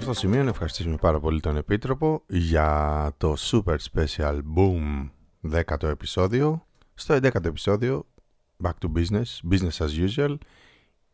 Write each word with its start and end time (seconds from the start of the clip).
Σε 0.00 0.06
αυτό 0.10 0.20
το 0.20 0.26
σημείο 0.28 0.42
να 0.44 0.50
ευχαριστήσουμε 0.50 0.96
πάρα 0.96 1.20
πολύ 1.20 1.40
τον 1.40 1.56
Επίτροπο 1.56 2.22
για 2.26 3.12
το 3.16 3.34
Super 3.38 3.76
Special 3.92 4.40
Boom 4.56 5.08
10ο 5.52 5.88
επεισόδιο. 5.88 6.66
Στο 6.94 7.14
11ο 7.14 7.44
επεισόδιο, 7.44 8.06
Back 8.64 8.70
to 8.80 8.92
Business, 8.96 9.50
Business 9.50 9.86
as 9.86 10.08
Usual, 10.08 10.36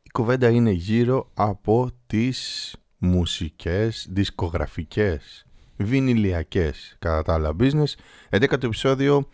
η 0.02 0.10
κουβέντα 0.12 0.50
είναι 0.50 0.70
γύρω 0.70 1.30
από 1.34 1.90
τις 2.06 2.74
μουσικές, 2.98 4.06
δισκογραφικές, 4.10 5.46
βινιλιακές 5.76 6.96
κατά 6.98 7.22
τα 7.22 7.34
άλλα 7.34 7.56
business. 7.60 7.94
11ο 8.30 8.62
επεισόδιο, 8.62 9.28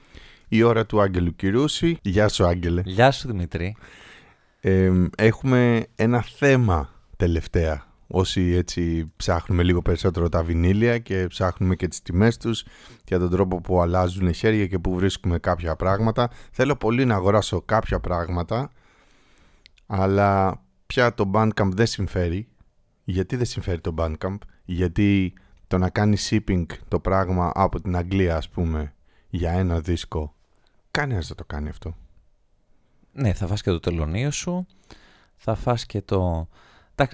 η 0.49 0.63
ώρα 0.63 0.87
του 0.87 1.01
Άγγελου 1.01 1.37
Κυρούση. 1.37 1.99
Γεια 2.03 2.29
σου 2.29 2.47
Άγγελε. 2.47 2.83
Γεια 2.85 3.11
σου 3.11 3.29
Δημητρή. 3.29 3.77
Ε, 4.61 4.93
έχουμε 5.17 5.87
ένα 5.97 6.23
θέμα 6.23 6.91
τελευταία 7.17 7.92
όσοι 8.15 8.41
έτσι 8.41 9.13
ψάχνουμε 9.17 9.63
λίγο 9.63 9.83
περισσότερο 9.83 10.29
τα 10.29 10.43
βινίλια 10.43 10.99
και 10.99 11.27
ψάχνουμε 11.27 11.77
και 11.77 11.89
τις 11.89 12.03
τιμές 12.03 12.37
τους 12.37 12.65
για 13.07 13.19
τον 13.19 13.31
τρόπο 13.31 13.61
που 13.61 13.81
αλλάζουν 13.81 14.33
χέρια 14.33 14.67
και 14.67 14.79
που 14.79 14.95
βρίσκουμε 14.95 15.39
κάποια 15.39 15.77
πράγματα. 15.77 16.31
Θέλω 16.51 16.77
πολύ 16.77 17.05
να 17.05 17.15
αγοράσω 17.15 17.61
κάποια 17.61 18.01
πράγματα, 18.01 18.71
αλλά 19.87 20.63
πια 20.87 21.15
το 21.15 21.31
Bandcamp 21.35 21.71
δεν 21.73 21.87
συμφέρει. 21.87 22.49
Γιατί 23.05 23.37
δεν 23.37 23.47
συμφέρει 23.47 23.81
το 23.81 23.95
Bandcamp, 23.99 24.39
γιατί 24.65 25.33
το 25.67 25.79
να 25.79 25.91
κάνει 25.91 26.17
shipping 26.31 26.65
το 26.89 27.01
πράγμα 27.01 27.53
από 27.55 27.81
την 27.81 27.97
Αγγλία 27.97 28.37
ας 28.37 28.49
πούμε 28.49 28.95
για 29.29 29.53
ένα 29.53 29.81
δίσκο, 29.81 30.35
κανένας 30.91 31.27
δεν 31.27 31.37
το 31.37 31.45
κάνει 31.45 31.69
αυτό. 31.69 31.97
Ναι, 33.13 33.33
θα 33.33 33.47
φας 33.47 33.63
και 33.63 33.71
το 33.71 33.81
τελωνίο 33.81 34.31
σου, 34.31 34.67
θα 35.37 35.55
φας 35.55 35.87
και 35.87 36.03
το 36.03 36.49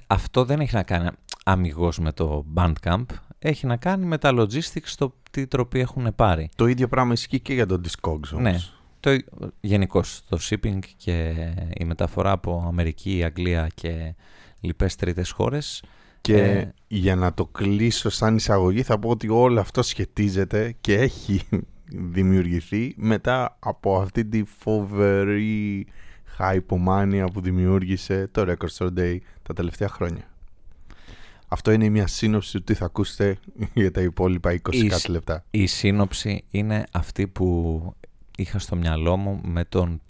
αυτό 0.07 0.45
δεν 0.45 0.61
έχει 0.61 0.75
να 0.75 0.83
κάνει 0.83 1.09
αμυγός 1.45 1.99
με 1.99 2.13
το 2.13 2.45
Bandcamp. 2.55 3.05
Έχει 3.39 3.67
να 3.67 3.77
κάνει 3.77 4.07
με 4.07 4.19
τα 4.19 4.31
logistics 4.35 4.83
στο 4.85 5.15
τι 5.31 5.47
τροπή 5.47 5.81
έχουν 5.81 6.15
πάρει. 6.15 6.49
Το 6.57 6.67
ίδιο 6.67 6.89
πράγμα 6.89 7.13
ισχύει 7.13 7.41
και 7.41 7.55
για 7.55 7.67
το 7.67 7.81
Discogs 7.85 8.39
Ναι. 8.41 8.57
Το, 9.01 9.17
γενικώς 9.61 10.23
το 10.29 10.39
shipping 10.41 10.79
και 10.97 11.35
η 11.79 11.85
μεταφορά 11.85 12.31
από 12.31 12.65
Αμερική, 12.67 13.25
Αγγλία 13.25 13.69
και 13.75 14.15
λοιπές 14.61 14.97
τρίτες 14.97 15.31
χώρες. 15.31 15.83
Και 16.21 16.43
ε, 16.43 16.73
για 16.87 17.17
να 17.17 17.35
το 17.35 17.47
κλείσω 17.47 18.11
σαν 18.11 18.37
εισαγωγή 18.37 18.83
θα 18.83 18.99
πω 18.99 19.09
ότι 19.09 19.29
όλο 19.29 19.61
αυτό 19.61 19.83
σχετίζεται 19.83 20.75
και 20.81 20.95
έχει 20.95 21.41
δημιουργηθεί 22.15 22.95
μετά 22.97 23.57
από 23.59 24.01
αυτή 24.01 24.25
τη 24.25 24.43
φοβερή 24.59 25.87
hypomania 26.39 27.27
που 27.33 27.41
δημιούργησε 27.41 28.29
το 28.33 28.43
Record 28.49 28.77
Store 28.79 28.99
Day 28.99 29.19
τα 29.43 29.55
τελευταία 29.55 29.89
χρόνια. 29.89 30.29
Αυτό 31.49 31.71
είναι 31.71 31.89
μια 31.89 32.07
σύνοψη 32.07 32.53
του 32.53 32.65
τι 32.65 32.75
θα 32.75 32.85
ακούσετε 32.85 33.39
για 33.75 33.91
τα 33.91 34.01
υπόλοιπα 34.01 34.53
20 34.53 34.87
κάτι 34.89 35.11
λεπτά. 35.11 35.45
Η 35.51 35.67
σύνοψη 35.67 36.45
είναι 36.51 36.85
αυτή 36.93 37.27
που 37.27 37.81
είχα 38.37 38.59
στο 38.59 38.77
μυαλό 38.77 39.17
μου 39.17 39.41
με, 39.45 39.65
τον, 39.65 40.01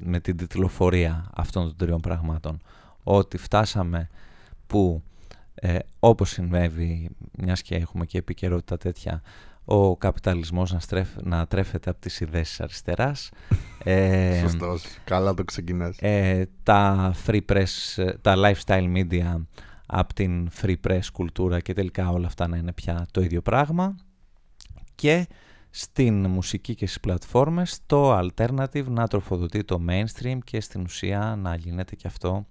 με 0.00 0.20
την 0.20 0.36
τιτλοφορία 0.36 1.30
αυτών 1.34 1.62
των 1.62 1.76
τριών 1.76 2.00
πραγμάτων. 2.00 2.62
Ότι 3.02 3.36
φτάσαμε 3.36 4.08
που 4.66 5.02
ε, 5.54 5.78
όπως 5.98 6.30
συμβαίνει, 6.30 7.08
μιας 7.38 7.62
και 7.62 7.74
έχουμε 7.74 8.06
και 8.06 8.18
επικαιρότητα 8.18 8.76
τέτοια, 8.76 9.22
ο 9.64 9.96
καπιταλισμός 9.96 10.72
να, 10.72 10.80
στρέφ, 10.80 11.08
να 11.22 11.46
τρέφεται 11.46 11.90
από 11.90 12.00
τις 12.00 12.20
ιδέες 12.20 12.48
της 12.48 12.60
αριστεράς. 12.60 13.30
Ε, 13.88 14.38
Σωστός. 14.40 14.84
Καλά 15.04 15.34
το 15.34 15.44
ξεκινάς. 15.44 15.96
Ε, 15.98 16.48
τα 16.62 17.14
free 17.26 17.40
press, 17.48 17.66
τα 18.20 18.34
lifestyle 18.36 18.96
media 18.96 19.42
από 19.86 20.14
την 20.14 20.50
free 20.62 20.76
press 20.86 21.00
κουλτούρα 21.12 21.60
και 21.60 21.72
τελικά 21.72 22.08
όλα 22.08 22.26
αυτά 22.26 22.48
να 22.48 22.56
είναι 22.56 22.72
πια 22.72 23.06
το 23.10 23.20
ίδιο 23.20 23.42
πράγμα. 23.42 23.96
Και 24.94 25.26
στην 25.70 26.26
μουσική 26.26 26.74
και 26.74 26.86
στις 26.86 27.00
πλατφόρμες 27.00 27.78
το 27.86 28.18
alternative 28.18 28.84
να 28.86 29.06
τροφοδοτεί 29.06 29.64
το 29.64 29.80
mainstream 29.88 30.38
και 30.44 30.60
στην 30.60 30.80
ουσία 30.80 31.34
να 31.38 31.54
γίνεται 31.54 31.96
και 31.96 32.06
αυτό 32.06 32.46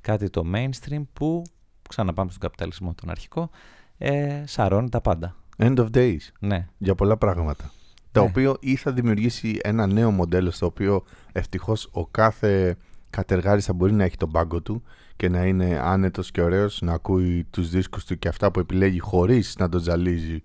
κάτι 0.00 0.30
το 0.30 0.44
mainstream 0.54 1.02
που, 1.12 1.42
ξαναπάμε 1.88 2.30
στον 2.30 2.42
καπιταλισμό 2.42 2.94
τον 2.94 3.10
αρχικό, 3.10 3.50
ε, 3.98 4.42
σαρώνει 4.46 4.88
τα 4.88 5.00
πάντα. 5.00 5.36
End 5.56 5.76
of 5.76 5.90
days. 5.94 6.20
Ναι. 6.40 6.66
Για 6.78 6.94
πολλά 6.94 7.16
πράγματα. 7.16 7.70
Το 8.12 8.20
ναι. 8.20 8.26
οποίο 8.26 8.56
ή 8.60 8.76
θα 8.76 8.92
δημιουργήσει 8.92 9.58
ένα 9.62 9.86
νέο 9.86 10.10
μοντέλο 10.10 10.50
στο 10.50 10.66
οποίο 10.66 11.04
ευτυχώς 11.32 11.88
ο 11.92 12.06
κάθε 12.06 12.76
κατεργάρης 13.10 13.64
θα 13.64 13.72
μπορεί 13.72 13.92
να 13.92 14.04
έχει 14.04 14.16
τον 14.16 14.30
πάγκο 14.30 14.60
του 14.60 14.82
και 15.16 15.28
να 15.28 15.44
είναι 15.44 15.80
άνετος 15.82 16.30
και 16.30 16.42
ωραίος 16.42 16.80
να 16.80 16.92
ακούει 16.92 17.46
τους 17.50 17.70
δίσκους 17.70 18.04
του 18.04 18.18
και 18.18 18.28
αυτά 18.28 18.50
που 18.50 18.60
επιλέγει 18.60 18.98
χωρίς 18.98 19.54
να 19.58 19.68
τον 19.68 19.80
ζαλίζει 19.80 20.42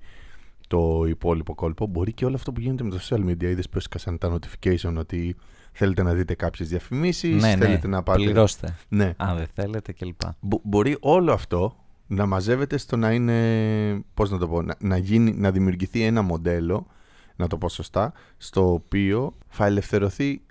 το 0.67 1.05
υπόλοιπο 1.07 1.55
κόλπο. 1.55 1.85
Μπορεί 1.85 2.13
και 2.13 2.25
όλο 2.25 2.35
αυτό 2.35 2.51
που 2.51 2.59
γίνεται 2.59 2.83
με 2.83 2.89
το 2.89 2.99
social 3.01 3.25
media. 3.25 3.43
Είδες 3.43 3.69
που 3.69 3.77
έσκασαν 3.77 4.17
τα 4.17 4.37
notification 4.37 4.93
ότι 4.97 5.35
θέλετε 5.71 6.03
να 6.03 6.13
δείτε 6.13 6.33
κάποιες 6.33 6.67
διαφημίσεις, 6.67 7.41
ναι, 7.41 7.55
ναι. 7.55 7.65
θέλετε 7.65 7.87
να 7.87 8.03
πάτε... 8.03 8.23
Πληρώστε. 8.23 8.75
Ναι. 8.89 9.13
Αν 9.17 9.37
δεν 9.37 9.47
θέλετε 9.53 9.93
κλπ. 9.93 10.21
μπορεί 10.39 10.97
όλο 10.99 11.33
αυτό 11.33 11.75
να 12.07 12.25
μαζεύεται 12.25 12.77
στο 12.77 12.97
να 12.97 13.11
είναι, 13.11 14.03
πώς 14.13 14.31
να 14.31 14.37
το 14.37 14.47
πω, 14.47 14.61
να, 14.61 14.75
να, 14.79 14.97
γίνει, 14.97 15.31
να 15.31 15.51
δημιουργηθεί 15.51 16.03
ένα 16.03 16.21
μοντέλο, 16.21 16.87
να 17.35 17.47
το 17.47 17.57
πω 17.57 17.69
σωστά, 17.69 18.13
στο 18.37 18.73
οποίο 18.73 19.33
θα 19.47 19.65
ελευθερωθεί 19.65 20.41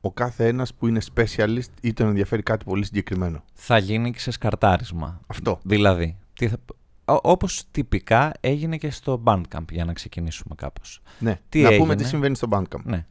ο 0.00 0.12
κάθε 0.12 0.46
ένας 0.46 0.74
που 0.74 0.86
είναι 0.86 1.00
specialist 1.14 1.70
ή 1.80 1.92
τον 1.92 2.06
ενδιαφέρει 2.06 2.42
κάτι 2.42 2.64
πολύ 2.64 2.84
συγκεκριμένο. 2.84 3.44
Θα 3.52 3.78
γίνει 3.78 4.14
σκαρτάρισμα. 4.16 5.20
Αυτό. 5.26 5.60
Δηλαδή, 5.62 6.16
τι 6.34 6.48
θα... 6.48 6.56
όπως 7.04 7.64
τυπικά 7.70 8.32
έγινε 8.40 8.76
και 8.76 8.90
στο 8.90 9.22
Bandcamp, 9.24 9.70
για 9.70 9.84
να 9.84 9.92
ξεκινήσουμε 9.92 10.54
κάπως. 10.54 11.00
Ναι, 11.18 11.40
τι 11.48 11.62
να 11.62 11.76
πούμε 11.76 11.94
τι 11.94 12.04
συμβαίνει 12.04 12.36
στο 12.36 12.48
Bandcamp. 12.50 12.82
Ναι. 12.84 13.06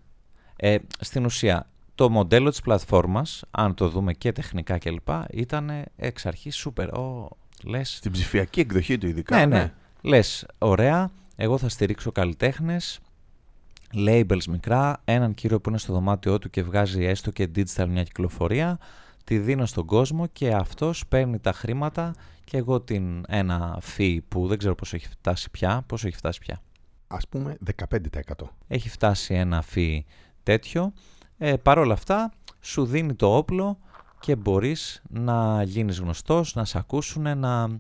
Ε, 0.56 0.78
στην 1.00 1.26
ουσία, 1.26 1.70
το 1.96 2.10
μοντέλο 2.10 2.50
της 2.50 2.62
πλατφόρμας, 2.62 3.44
αν 3.52 3.74
το 3.74 3.90
δούμε 3.90 4.14
και 4.14 4.32
τεχνικά 4.32 4.78
κλπ, 4.78 5.10
ήταν 5.32 5.72
εξ 5.96 6.26
αρχής 6.26 6.56
σούπερ. 6.56 6.90
Λες... 7.64 7.96
Στην 7.96 8.12
ψηφιακή 8.12 8.60
εκδοχή 8.60 8.98
του 8.98 9.08
ειδικά. 9.08 9.38
Ναι, 9.38 9.46
ναι. 9.46 9.58
ναι. 9.58 9.74
Λες, 10.02 10.46
ωραία, 10.58 11.12
εγώ 11.36 11.58
θα 11.58 11.70
στηρίξω 11.70 12.12
καλλιτέχνες, 12.12 13.00
labels 13.96 14.46
μικρά, 14.50 15.02
έναν 15.06 15.34
κύριο 15.34 15.62
που 15.62 15.70
είναι 15.70 15.78
στο 15.78 15.94
δωμάτιό 15.94 16.40
του 16.40 16.50
και 16.50 16.64
βγάζει 16.64 17.04
έστω 17.04 17.32
και 17.32 17.50
digital 17.56 17.88
μια 17.88 18.04
κυκλοφορία, 18.04 18.80
τη 19.24 19.40
δίνω 19.40 19.66
στον 19.66 19.86
κόσμο 19.86 20.28
και 20.28 20.54
αυτός 20.54 21.08
παίρνει 21.08 21.40
τα 21.40 21.54
χρήματα 21.54 22.14
και 22.44 22.58
εγώ 22.58 22.82
την 22.82 23.24
ένα 23.28 23.82
fee 23.98 24.18
που 24.28 24.48
δεν 24.48 24.58
ξέρω 24.58 24.76
πόσο 24.76 24.96
έχει 24.96 25.08
φτάσει 25.08 25.50
πια, 25.52 25.84
πόσο 25.88 26.08
έχει 26.08 26.16
φτάσει 26.16 26.40
πια. 26.40 26.62
Ας 27.08 27.28
πούμε 27.28 27.58
15%. 27.80 27.98
Έχει 28.68 28.90
φτάσει 28.90 29.34
ένα 29.34 29.64
fee 29.76 30.00
τέτοιο, 30.44 30.94
ε, 31.38 31.56
παρόλα 31.56 31.94
αυτά 31.94 32.32
σου 32.60 32.86
δίνει 32.86 33.14
το 33.14 33.36
όπλο 33.36 33.78
και 34.20 34.36
μπορείς 34.36 35.02
να 35.10 35.64
γίνεις 35.64 36.00
γνωστός, 36.00 36.56
να 36.56 36.66
σε 36.66 36.78
ακούσουν, 36.78 37.38
να... 37.38 37.80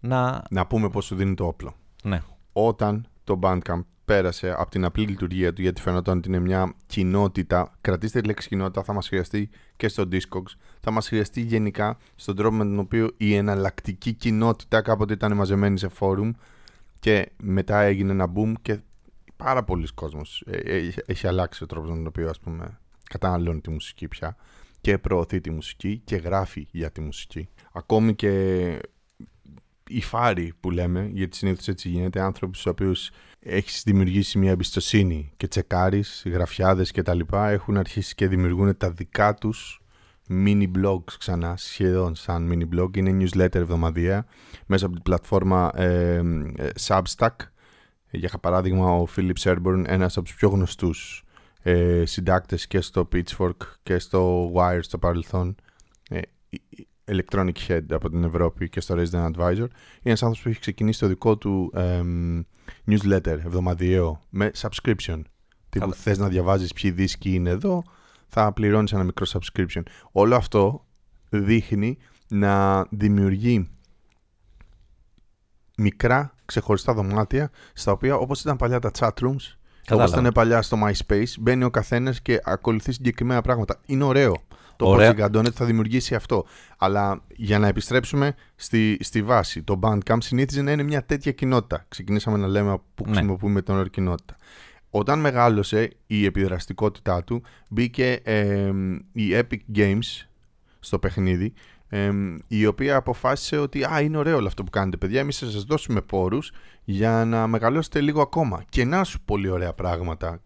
Να, 0.00 0.42
να 0.50 0.66
πούμε 0.66 0.90
πώς 0.90 1.04
σου 1.04 1.14
δίνει 1.14 1.34
το 1.34 1.46
όπλο. 1.46 1.74
Ναι. 2.02 2.22
Όταν 2.52 3.06
το 3.24 3.38
Bandcamp 3.42 3.80
πέρασε 4.06 4.54
από 4.58 4.70
την 4.70 4.84
απλή 4.84 5.06
λειτουργία 5.06 5.52
του, 5.52 5.62
γιατί 5.62 5.80
φαίνονταν 5.80 6.18
ότι 6.18 6.28
είναι 6.28 6.38
μια 6.38 6.74
κοινότητα, 6.86 7.76
κρατήστε 7.80 8.20
τη 8.20 8.26
λέξη 8.26 8.48
κοινότητα, 8.48 8.82
θα 8.82 8.92
μας 8.92 9.08
χρειαστεί 9.08 9.50
και 9.76 9.88
στο 9.88 10.08
Discogs, 10.12 10.56
θα 10.80 10.90
μας 10.90 11.08
χρειαστεί 11.08 11.40
γενικά 11.40 11.98
στον 12.14 12.36
τρόπο 12.36 12.56
με 12.56 12.64
τον 12.64 12.78
οποίο 12.78 13.10
η 13.16 13.34
εναλλακτική 13.34 14.12
κοινότητα 14.12 14.82
κάποτε 14.82 15.12
ήταν 15.12 15.32
μαζεμένη 15.32 15.78
σε 15.78 15.88
φόρουμ 15.88 16.30
και 16.98 17.30
μετά 17.36 17.80
έγινε 17.80 18.12
ένα 18.12 18.32
boom 18.36 18.52
και 18.62 18.78
πάρα 19.36 19.64
πολλοί 19.64 19.86
κόσμος 19.94 20.44
ε, 20.46 20.56
ε, 20.56 20.92
έχει 21.06 21.26
αλλάξει 21.26 21.62
ο 21.62 21.66
τρόπος 21.66 21.88
με 21.88 21.96
τον 21.96 22.06
οποίο 22.06 22.28
ας 22.28 22.40
πούμε 22.40 22.78
καταναλώνει 23.08 23.60
τη 23.60 23.70
μουσική 23.70 24.08
πια 24.08 24.36
και 24.80 24.98
προωθεί 24.98 25.40
τη 25.40 25.50
μουσική 25.50 26.00
και 26.04 26.16
γράφει 26.16 26.68
για 26.70 26.90
τη 26.90 27.00
μουσική. 27.00 27.48
Ακόμη 27.72 28.14
και 28.14 28.32
οι 29.88 30.00
φάροι 30.00 30.52
που 30.60 30.70
λέμε, 30.70 31.10
γιατί 31.12 31.36
συνήθως 31.36 31.68
έτσι 31.68 31.88
γίνεται, 31.88 32.20
άνθρωποι 32.20 32.56
στους 32.56 32.72
οποίους 32.72 33.10
έχεις 33.46 33.82
δημιουργήσει 33.82 34.38
μια 34.38 34.50
εμπιστοσύνη 34.50 35.32
και 35.36 35.48
τσεκάρεις, 35.48 36.22
γραφιάδες 36.26 36.90
κτλ. 36.90 37.20
έχουν 37.32 37.76
αρχίσει 37.76 38.14
και 38.14 38.28
δημιουργούν 38.28 38.76
τα 38.76 38.90
δικά 38.90 39.34
τους 39.34 39.80
mini 40.28 40.70
blogs 40.78 41.12
ξανά, 41.18 41.56
σχεδόν 41.56 42.14
σαν 42.14 42.50
mini 42.52 42.78
blog. 42.78 42.96
Είναι 42.96 43.24
newsletter 43.24 43.54
εβδομαδιαία 43.54 44.26
μέσα 44.66 44.86
από 44.86 44.94
την 44.94 45.02
πλατφόρμα 45.02 45.70
ε, 45.74 46.14
ε, 46.56 46.68
Substack. 46.86 47.36
Για 48.10 48.30
παράδειγμα, 48.40 48.96
ο 48.96 49.06
Philip 49.16 49.36
Sherburne, 49.40 49.84
ένας 49.86 50.16
από 50.16 50.26
τους 50.26 50.34
πιο 50.34 50.48
γνωστούς 50.48 51.24
ε, 51.62 52.04
συντάκτες 52.04 52.66
και 52.66 52.80
στο 52.80 53.08
Pitchfork 53.12 53.56
και 53.82 53.98
στο 53.98 54.52
Wire 54.54 54.78
στο 54.80 54.98
παρελθόν 54.98 55.54
ε, 56.10 56.20
Electronic 57.06 57.52
Head 57.68 57.82
από 57.90 58.10
την 58.10 58.24
Ευρώπη 58.24 58.68
και 58.68 58.80
στο 58.80 58.94
Resident 58.98 59.30
Advisor. 59.30 59.56
Είναι 59.56 59.68
ένας 60.02 60.22
άνθρωπος 60.22 60.42
που 60.42 60.48
έχει 60.48 60.60
ξεκινήσει 60.60 61.00
το 61.00 61.06
δικό 61.06 61.36
του 61.36 61.72
ε, 61.74 62.02
newsletter 62.86 63.26
εβδομαδιαίο 63.26 64.20
με 64.30 64.50
subscription. 64.58 65.20
Τύπου 65.68 65.92
θες 65.92 66.18
να 66.18 66.28
διαβάζεις 66.28 66.72
ποιοι 66.72 66.90
δίσκοι 66.90 67.34
είναι 67.34 67.50
εδώ 67.50 67.82
θα 68.28 68.52
πληρώνεις 68.52 68.92
ένα 68.92 69.04
μικρό 69.04 69.26
subscription. 69.28 69.82
Όλο 70.12 70.36
αυτό 70.36 70.84
δείχνει 71.28 71.98
να 72.28 72.84
δημιουργεί 72.90 73.70
μικρά 75.76 76.34
ξεχωριστά 76.44 76.94
δωμάτια, 76.94 77.50
στα 77.72 77.92
οποία 77.92 78.16
όπως 78.16 78.40
ήταν 78.40 78.56
παλιά 78.56 78.78
τα 78.78 78.90
chat 78.98 79.10
rooms, 79.20 79.56
όπως 79.90 80.10
ήταν 80.10 80.30
παλιά 80.34 80.62
στο 80.62 80.78
MySpace, 80.84 81.32
μπαίνει 81.38 81.64
ο 81.64 81.70
καθένας 81.70 82.20
και 82.20 82.40
ακολουθεί 82.44 82.92
συγκεκριμένα 82.92 83.40
πράγματα. 83.40 83.80
Είναι 83.86 84.04
ωραίο 84.04 84.36
το 84.76 84.88
Ωραία. 84.88 85.14
πώς 85.14 85.44
η 85.46 85.50
θα 85.50 85.64
δημιουργήσει 85.64 86.14
αυτό. 86.14 86.44
Αλλά 86.78 87.22
για 87.28 87.58
να 87.58 87.66
επιστρέψουμε 87.66 88.34
στη, 88.56 88.98
στη 89.00 89.22
βάση, 89.22 89.62
το 89.62 89.78
Bandcamp 89.82 90.18
συνήθιζε 90.18 90.62
να 90.62 90.72
είναι 90.72 90.82
μια 90.82 91.04
τέτοια 91.04 91.32
κοινότητα. 91.32 91.84
Ξεκινήσαμε 91.88 92.36
να 92.36 92.46
λέμε 92.46 92.78
που 92.94 93.04
ναι. 93.06 93.12
χρησιμοποιούμε 93.12 93.62
τον 93.62 93.76
όρο 93.76 93.88
κοινότητα. 93.88 94.36
Όταν 94.90 95.20
μεγάλωσε 95.20 95.90
η 96.06 96.24
επιδραστικότητά 96.24 97.24
του, 97.24 97.42
μπήκε 97.68 98.20
η 99.12 99.30
Epic 99.32 99.76
Games 99.76 100.26
στο 100.80 100.98
παιχνίδι, 100.98 101.52
η 102.48 102.66
οποία 102.66 102.96
αποφάσισε 102.96 103.58
ότι 103.58 103.84
«Α, 103.84 104.00
είναι 104.00 104.16
ωραίο 104.16 104.36
όλο 104.36 104.46
αυτό 104.46 104.64
που 104.64 104.70
κάνετε 104.70 104.96
παιδιά, 104.96 105.20
εμείς 105.20 105.38
θα 105.38 105.46
σας 105.46 105.64
δώσουμε 105.64 106.00
πόρους 106.00 106.52
για 106.84 107.24
να 107.24 107.46
μεγαλώσετε 107.46 108.00
λίγο 108.00 108.20
ακόμα». 108.20 108.64
Και 108.68 108.84
να 108.84 109.04
σου 109.04 109.20
πολύ 109.24 109.48
ωραία 109.48 109.72
πράγματα 109.72 110.40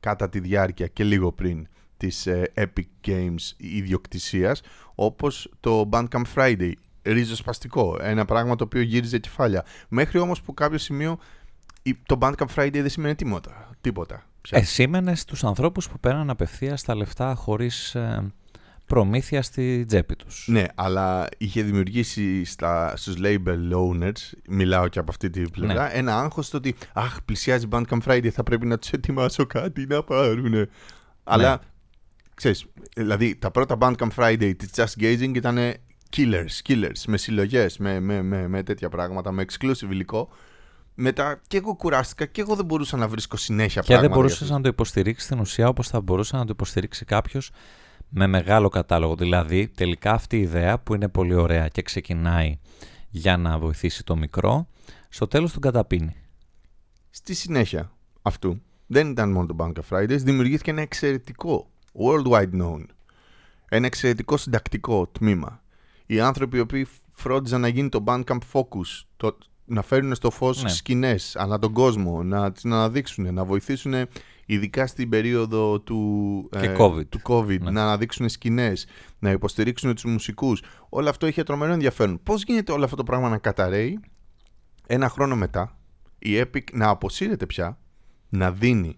κατά 0.00 0.28
τη 0.28 0.40
διάρκεια 0.40 0.86
και 0.86 1.04
λίγο 1.04 1.32
πριν 1.32 1.66
της 1.96 2.26
ε, 2.26 2.52
Epic 2.54 3.08
Games 3.08 3.52
ιδιοκτησίας, 3.56 4.60
όπως 4.94 5.50
το 5.60 5.88
Bandcamp 5.92 6.22
Friday, 6.34 6.72
ριζοσπαστικό, 7.02 7.96
ένα 8.00 8.24
πράγμα 8.24 8.56
το 8.56 8.64
οποίο 8.64 8.80
γύριζε 8.80 9.18
κεφάλια. 9.18 9.64
Μέχρι 9.88 10.18
όμως 10.18 10.42
που 10.42 10.54
κάποιο 10.54 10.78
σημείο 10.78 11.18
το 12.06 12.18
Bandcamp 12.20 12.54
Friday 12.54 12.70
δεν 12.72 12.88
σημαίνει 12.88 13.14
τίποτα. 13.14 13.70
τίποτα 13.80 14.26
ε, 14.50 14.62
σήμαινε 14.62 15.14
στους 15.14 15.44
ανθρώπους 15.44 15.88
που 15.88 15.98
παίρναν 16.00 16.30
απευθείας 16.30 16.82
τα 16.82 16.94
λεφτά 16.94 17.34
χωρίς 17.34 17.94
ε, 17.94 18.32
προμήθεια 18.86 19.42
στη 19.42 19.84
τσέπη 19.84 20.16
τους. 20.16 20.46
Ναι, 20.48 20.64
αλλά 20.74 21.28
είχε 21.38 21.62
δημιουργήσει 21.62 22.44
στα, 22.44 22.96
στους 22.96 23.14
label 23.18 23.72
owners, 23.72 24.38
μιλάω 24.48 24.88
και 24.88 24.98
από 24.98 25.10
αυτή 25.10 25.30
την 25.30 25.50
πλευρά, 25.50 25.84
ναι. 25.84 25.90
ένα 25.92 26.18
άγχος 26.18 26.50
το 26.50 26.56
ότι 26.56 26.74
αχ, 26.92 27.22
πλησιάζει 27.24 27.66
Bandcamp 27.70 27.98
Friday, 28.06 28.28
θα 28.28 28.42
πρέπει 28.42 28.66
να 28.66 28.78
τους 28.78 28.90
ετοιμάσω 28.90 29.46
κάτι 29.46 29.86
να 29.86 30.02
πάρουν. 30.02 30.68
Αλλά, 31.24 31.50
ναι. 31.50 31.56
ξέρεις, 32.34 32.66
δηλαδή 32.96 33.36
τα 33.36 33.50
πρώτα 33.50 33.76
Bandcamp 33.80 34.10
Friday 34.16 34.52
της 34.56 34.70
Just 34.74 35.02
Gazing 35.02 35.34
ήταν 35.34 35.58
killers, 36.16 36.68
killers, 36.68 37.02
με 37.06 37.16
συλλογές, 37.16 37.78
με, 37.78 38.00
με, 38.00 38.22
με, 38.22 38.48
με 38.48 38.62
τέτοια 38.62 38.88
πράγματα, 38.88 39.32
με 39.32 39.44
exclusive 39.48 39.90
υλικό 39.90 40.28
μετά 40.96 41.40
και 41.46 41.56
εγώ 41.56 41.74
κουράστηκα 41.74 42.26
και 42.26 42.40
εγώ 42.40 42.54
δεν 42.54 42.64
μπορούσα 42.64 42.96
να 42.96 43.08
βρίσκω 43.08 43.36
συνέχεια 43.36 43.80
και 43.80 43.86
πράγματα. 43.86 44.08
Και 44.08 44.14
δεν 44.14 44.22
μπορούσε 44.22 44.52
να 44.52 44.60
το 44.60 44.68
υποστηρίξεις 44.68 45.24
στην 45.24 45.40
ουσία 45.40 45.68
όπως 45.68 45.88
θα 45.88 46.00
μπορούσε 46.00 46.36
να 46.36 46.44
το 46.44 46.50
υποστηρίξει 46.52 47.04
κάποιος 47.04 47.50
με 48.08 48.26
μεγάλο 48.26 48.68
κατάλογο. 48.68 49.14
Δηλαδή, 49.14 49.68
τελικά 49.68 50.12
αυτή 50.12 50.36
η 50.36 50.40
ιδέα 50.40 50.78
που 50.78 50.94
είναι 50.94 51.08
πολύ 51.08 51.34
ωραία 51.34 51.68
και 51.68 51.82
ξεκινάει 51.82 52.58
για 53.08 53.36
να 53.36 53.58
βοηθήσει 53.58 54.04
το 54.04 54.16
μικρό, 54.16 54.68
στο 55.08 55.26
τέλος 55.26 55.52
τον 55.52 55.62
καταπίνει. 55.62 56.16
Στη 57.10 57.34
συνέχεια 57.34 57.92
αυτού, 58.22 58.62
δεν 58.86 59.10
ήταν 59.10 59.32
μόνο 59.32 59.46
το 59.46 59.56
Bank 59.58 59.72
of 59.72 59.96
Fridays, 59.96 60.18
δημιουργήθηκε 60.18 60.70
ένα 60.70 60.80
εξαιρετικό, 60.80 61.68
worldwide 61.92 62.60
known, 62.60 62.84
ένα 63.68 63.86
εξαιρετικό 63.86 64.36
συντακτικό 64.36 65.06
τμήμα. 65.06 65.62
Οι 66.06 66.20
άνθρωποι 66.20 66.56
οι 66.56 66.60
οποίοι 66.60 66.86
φρόντιζαν 67.12 67.60
να 67.60 67.68
γίνει 67.68 67.88
το 67.88 68.04
Bandcamp 68.06 68.38
Focus, 68.52 69.04
το, 69.16 69.38
να 69.64 69.82
φέρουν 69.82 70.14
στο 70.14 70.30
φως 70.30 70.62
ναι. 70.62 70.68
σκηνές 70.68 71.36
ανά 71.36 71.58
τον 71.58 71.72
κόσμο, 71.72 72.22
να 72.22 72.52
τις 72.52 72.64
αναδείξουν, 72.64 73.34
να 73.34 73.44
βοηθήσουν 73.44 73.94
ειδικά 74.46 74.86
στην 74.86 75.08
περίοδο 75.08 75.80
του, 75.80 76.48
ε, 76.52 76.74
COVID, 76.78 77.08
του 77.08 77.20
COVID 77.22 77.60
ναι. 77.60 77.70
να 77.70 77.82
αναδείξουν 77.82 78.28
σκηνές, 78.28 78.86
να 79.18 79.30
υποστηρίξουν 79.30 79.94
τους 79.94 80.04
μουσικούς. 80.04 80.62
Όλο 80.88 81.08
αυτό 81.08 81.26
είχε 81.26 81.42
τρομερό 81.42 81.72
ενδιαφέρον. 81.72 82.20
Πώς 82.22 82.42
γίνεται 82.42 82.72
όλο 82.72 82.84
αυτό 82.84 82.96
το 82.96 83.02
πράγμα 83.02 83.28
να 83.28 83.38
καταραίει 83.38 84.00
ένα 84.86 85.08
χρόνο 85.08 85.36
μετά, 85.36 85.78
η 86.18 86.40
Epic 86.40 86.62
να 86.72 86.88
αποσύρεται 86.88 87.46
πια, 87.46 87.78
να 88.28 88.52
δίνει 88.52 88.96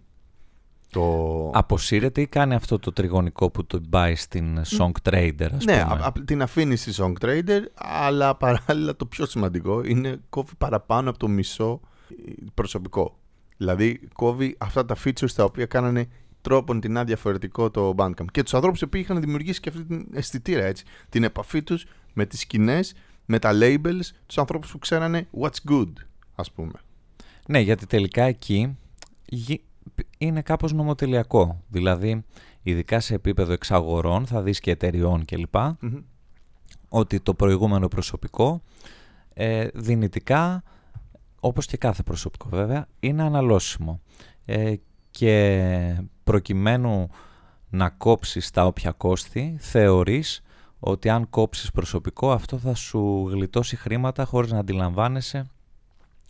το... 0.91 1.51
Αποσύρεται 1.55 2.21
ή 2.21 2.27
κάνει 2.27 2.55
αυτό 2.55 2.79
το 2.79 2.93
τριγωνικό 2.93 3.51
που 3.51 3.67
το 3.67 3.81
πάει 3.91 4.15
στην 4.15 4.61
Song 4.79 5.11
Trader, 5.11 5.49
ας 5.55 5.65
ναι, 5.65 5.83
πούμε; 5.83 6.13
Ναι, 6.17 6.25
την 6.25 6.43
αφήνει 6.43 6.77
στη 6.77 6.93
Song 6.97 7.13
Trader, 7.25 7.61
αλλά 7.75 8.37
παράλληλα 8.37 8.97
το 8.97 9.07
πιο 9.07 9.27
σημαντικό 9.27 9.83
είναι 9.85 10.21
κόβει 10.29 10.53
παραπάνω 10.59 11.11
από 11.11 11.19
το 11.19 11.29
μισό 11.29 11.81
προσωπικό. 12.55 13.19
Δηλαδή 13.59 14.01
κόβει 14.15 14.55
αυτά 14.59 14.85
τα 14.85 14.97
features 15.05 15.31
τα 15.35 15.45
οποία 15.45 15.67
κάνανε 15.67 16.09
τρόπον 16.41 16.81
την 16.81 17.05
διαφορετικό 17.05 17.71
το 17.71 17.95
Bandcamp. 17.97 18.25
Και 18.33 18.43
τους 18.43 18.55
ανθρώπους 18.55 18.83
που 18.91 18.97
είχαν 18.97 19.21
δημιουργήσει 19.21 19.61
και 19.61 19.69
αυτή 19.69 19.85
την 19.85 20.07
αισθητήρα 20.13 20.65
έτσι. 20.65 20.85
Την 21.09 21.25
επαφή 21.25 21.63
τους 21.63 21.87
με 22.13 22.27
τις 22.27 22.41
σκηνές, 22.41 22.95
με 23.25 23.39
τα 23.39 23.51
labels, 23.55 24.05
τους 24.27 24.39
ανθρώπους 24.39 24.71
που 24.71 24.79
ξέρανε 24.79 25.29
what's 25.41 25.71
good, 25.71 25.93
ας 26.35 26.53
πούμε. 26.53 26.73
Ναι, 27.49 27.61
γιατί 27.61 27.87
τελικά 27.87 28.23
εκεί 28.23 28.77
είναι 30.19 30.43
κάπως 30.43 30.73
νομοτελειακό. 30.73 31.65
Δηλαδή, 31.69 32.25
ειδικά 32.63 33.01
σε 33.01 33.15
επίπεδο 33.15 33.53
εξαγορών, 33.53 34.27
θα 34.27 34.43
δεις 34.43 34.61
και 34.61 34.71
εταιριών 34.71 35.25
κλπ. 35.25 35.55
Ότι 36.89 37.21
το 37.21 37.35
προηγούμενο 37.35 37.89
προσωπικό 37.89 38.63
ε, 39.35 39.69
δυνητικά, 39.75 40.63
όπως 41.41 41.67
και 41.67 41.77
κάθε 41.77 42.03
προσωπικό 42.03 42.49
βέβαια, 42.49 42.87
είναι 43.01 43.23
αναλώσιμο. 43.23 44.01
Ε, 44.45 44.75
και 45.11 46.03
προκειμένου 46.25 47.11
να 47.71 47.89
κόψεις 47.89 48.51
τα 48.51 48.67
όποια 48.67 48.93
κόστη, 48.93 49.57
θεωρείς 49.61 50.43
ότι 50.79 51.09
αν 51.09 51.31
κόψεις 51.31 51.71
προσωπικό 51.71 52.33
αυτό 52.33 52.59
θα 52.59 52.75
σου 52.75 53.29
γλιτώσει 53.31 53.77
χρήματα 53.77 54.25
χωρίς 54.25 54.53
να 54.53 54.59
αντιλαμβάνεσαι 54.59 55.47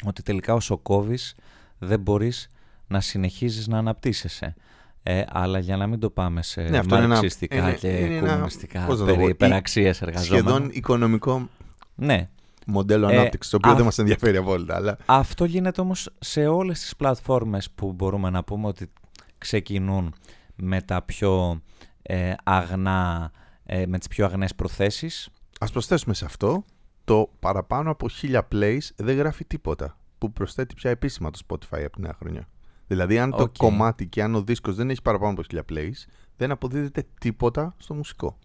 ότι 0.05 0.23
τελικά 0.23 0.55
όσο 0.55 0.79
κόβεις 0.79 1.35
δεν 1.79 2.01
μπορείς 2.01 2.49
να 2.87 3.01
συνεχίζεις 3.01 3.67
να 3.67 3.79
αναπτύσσεσαι. 3.79 4.55
Ε, 5.03 5.23
αλλά 5.29 5.59
για 5.59 5.77
να 5.77 5.87
μην 5.87 6.01
το 6.01 6.11
πάμε 6.11 6.43
σε 6.43 6.63
ναι, 6.63 6.81
μαρξιστικά 6.89 7.73
και 7.73 7.89
είναι, 7.89 8.21
κομμουνιστικά 8.21 8.87
περί 9.05 9.25
υπεραξίας 9.25 10.03
εργαζόμενων. 10.03 10.53
Σχεδόν 10.53 10.71
οικονομικό 10.73 11.49
ναι. 11.95 12.29
Μοντέλο 12.69 13.09
ε, 13.09 13.17
ανάπτυξης, 13.17 13.51
το 13.51 13.57
οποίο 13.57 13.75
δεν 13.75 13.85
μας 13.85 13.99
ενδιαφέρει 13.99 14.37
απόλυτα. 14.37 14.75
Αλλά... 14.75 14.97
Αυτό 15.07 15.45
γίνεται 15.45 15.81
όμως 15.81 16.11
σε 16.19 16.47
όλες 16.47 16.81
τις 16.81 16.97
πλατφόρμες 16.97 17.71
που 17.71 17.93
μπορούμε 17.93 18.31
να 18.31 18.45
πούμε 18.45 18.67
ότι 18.67 18.91
ξεκινούν 19.39 20.15
με 20.55 20.83
τα 20.83 21.03
πιο 21.03 21.63
ε, 22.03 22.33
αγνά, 22.45 23.31
ε, 23.65 23.87
με 23.87 23.99
τις 23.99 24.09
πιο 24.09 24.25
αγνές 24.25 24.55
προθέσεις. 24.55 25.29
Ας 25.61 25.71
προσθέσουμε 25.71 26.15
σε 26.15 26.25
αυτό 26.25 26.65
το 27.05 27.31
παραπάνω 27.39 27.91
από 27.91 28.09
χίλια 28.09 28.49
plays 28.53 28.79
δεν 28.97 29.17
γράφει 29.17 29.45
τίποτα 29.45 29.99
που 30.19 30.33
προσθέτει 30.33 30.75
πια 30.75 30.91
επίσημα 30.91 31.31
το 31.31 31.39
Spotify 31.47 31.83
από 31.85 31.93
την 31.93 32.03
νέα 32.03 32.15
χρονιά. 32.19 32.49
Δηλαδή, 32.87 33.19
αν 33.19 33.31
το 33.31 33.51
κομμάτι 33.59 34.07
και 34.07 34.23
αν 34.23 34.35
ο 34.35 34.43
δίσκος 34.43 34.75
δεν 34.75 34.91
έχει 34.91 35.03
παραπάνω 35.03 35.33
από 35.33 35.43
χιλιά 35.43 35.65
plays, 35.71 36.11
δεν 36.37 36.51
αποδίδεται 36.51 37.07
τίποτα 37.21 37.75
στο 37.79 37.95
μουσικό. 37.95 38.39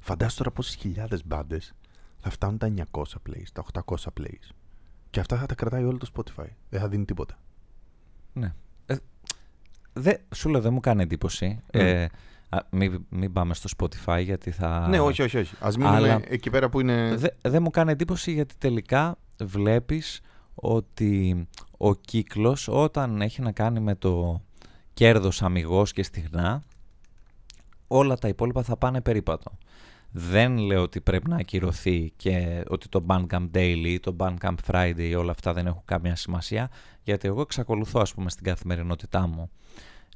Φαντάσου 0.00 0.36
τώρα 0.36 0.50
πόσες 0.50 0.74
χιλιάδες 0.74 1.26
μπάντες 1.26 1.74
θα 2.26 2.32
φτάνουν 2.32 2.58
τα 2.58 2.72
900 2.92 3.02
plays, 3.28 3.46
τα 3.52 3.64
800 3.72 3.96
plays. 4.20 4.54
Και 5.10 5.20
αυτά 5.20 5.36
θα 5.36 5.46
τα 5.46 5.54
κρατάει 5.54 5.84
όλο 5.84 5.98
το 5.98 6.10
Spotify. 6.14 6.46
Δεν 6.68 6.80
θα 6.80 6.88
δίνει 6.88 7.04
τίποτα. 7.04 7.38
Ναι. 8.32 8.54
Ε, 8.86 8.96
δε, 9.92 10.14
σου 10.34 10.48
λέω, 10.48 10.60
δεν 10.60 10.72
μου 10.72 10.80
κάνει 10.80 11.02
εντύπωση. 11.02 11.60
Ε, 11.70 12.06
μην, 12.70 13.06
μην 13.08 13.32
πάμε 13.32 13.54
στο 13.54 13.68
Spotify 13.76 14.22
γιατί 14.22 14.50
θα. 14.50 14.88
Ναι, 14.88 15.00
όχι, 15.00 15.22
όχι. 15.22 15.38
όχι. 15.38 15.54
Α 15.64 15.70
μείνουμε 15.78 16.22
εκεί 16.28 16.50
πέρα 16.50 16.68
που 16.68 16.80
είναι. 16.80 17.16
Δεν 17.16 17.30
δε 17.42 17.60
μου 17.60 17.70
κάνει 17.70 17.90
εντύπωση 17.90 18.32
γιατί 18.32 18.54
τελικά 18.58 19.18
βλέπεις 19.42 20.20
ότι 20.54 21.46
ο 21.76 21.94
κύκλος 21.94 22.68
όταν 22.68 23.20
έχει 23.20 23.42
να 23.42 23.52
κάνει 23.52 23.80
με 23.80 23.94
το 23.94 24.42
κέρδος 24.94 25.42
αμυγός 25.42 25.92
και 25.92 26.02
στιγνά 26.02 26.62
όλα 27.86 28.16
τα 28.16 28.28
υπόλοιπα 28.28 28.62
θα 28.62 28.76
πάνε 28.76 29.00
περίπατο. 29.00 29.58
Δεν 30.18 30.58
λέω 30.58 30.82
ότι 30.82 31.00
πρέπει 31.00 31.28
να 31.28 31.36
ακυρωθεί 31.36 32.12
και 32.16 32.64
ότι 32.68 32.88
το 32.88 33.04
Bandcamp 33.06 33.50
Daily, 33.54 33.96
το 34.00 34.16
Bandcamp 34.18 34.54
Friday, 34.70 35.14
όλα 35.18 35.30
αυτά 35.30 35.52
δεν 35.52 35.66
έχουν 35.66 35.82
καμία 35.84 36.16
σημασία, 36.16 36.70
γιατί 37.02 37.28
εγώ 37.28 37.40
εξακολουθώ 37.40 38.00
ας 38.00 38.14
πούμε 38.14 38.30
στην 38.30 38.44
καθημερινότητά 38.44 39.26
μου 39.26 39.50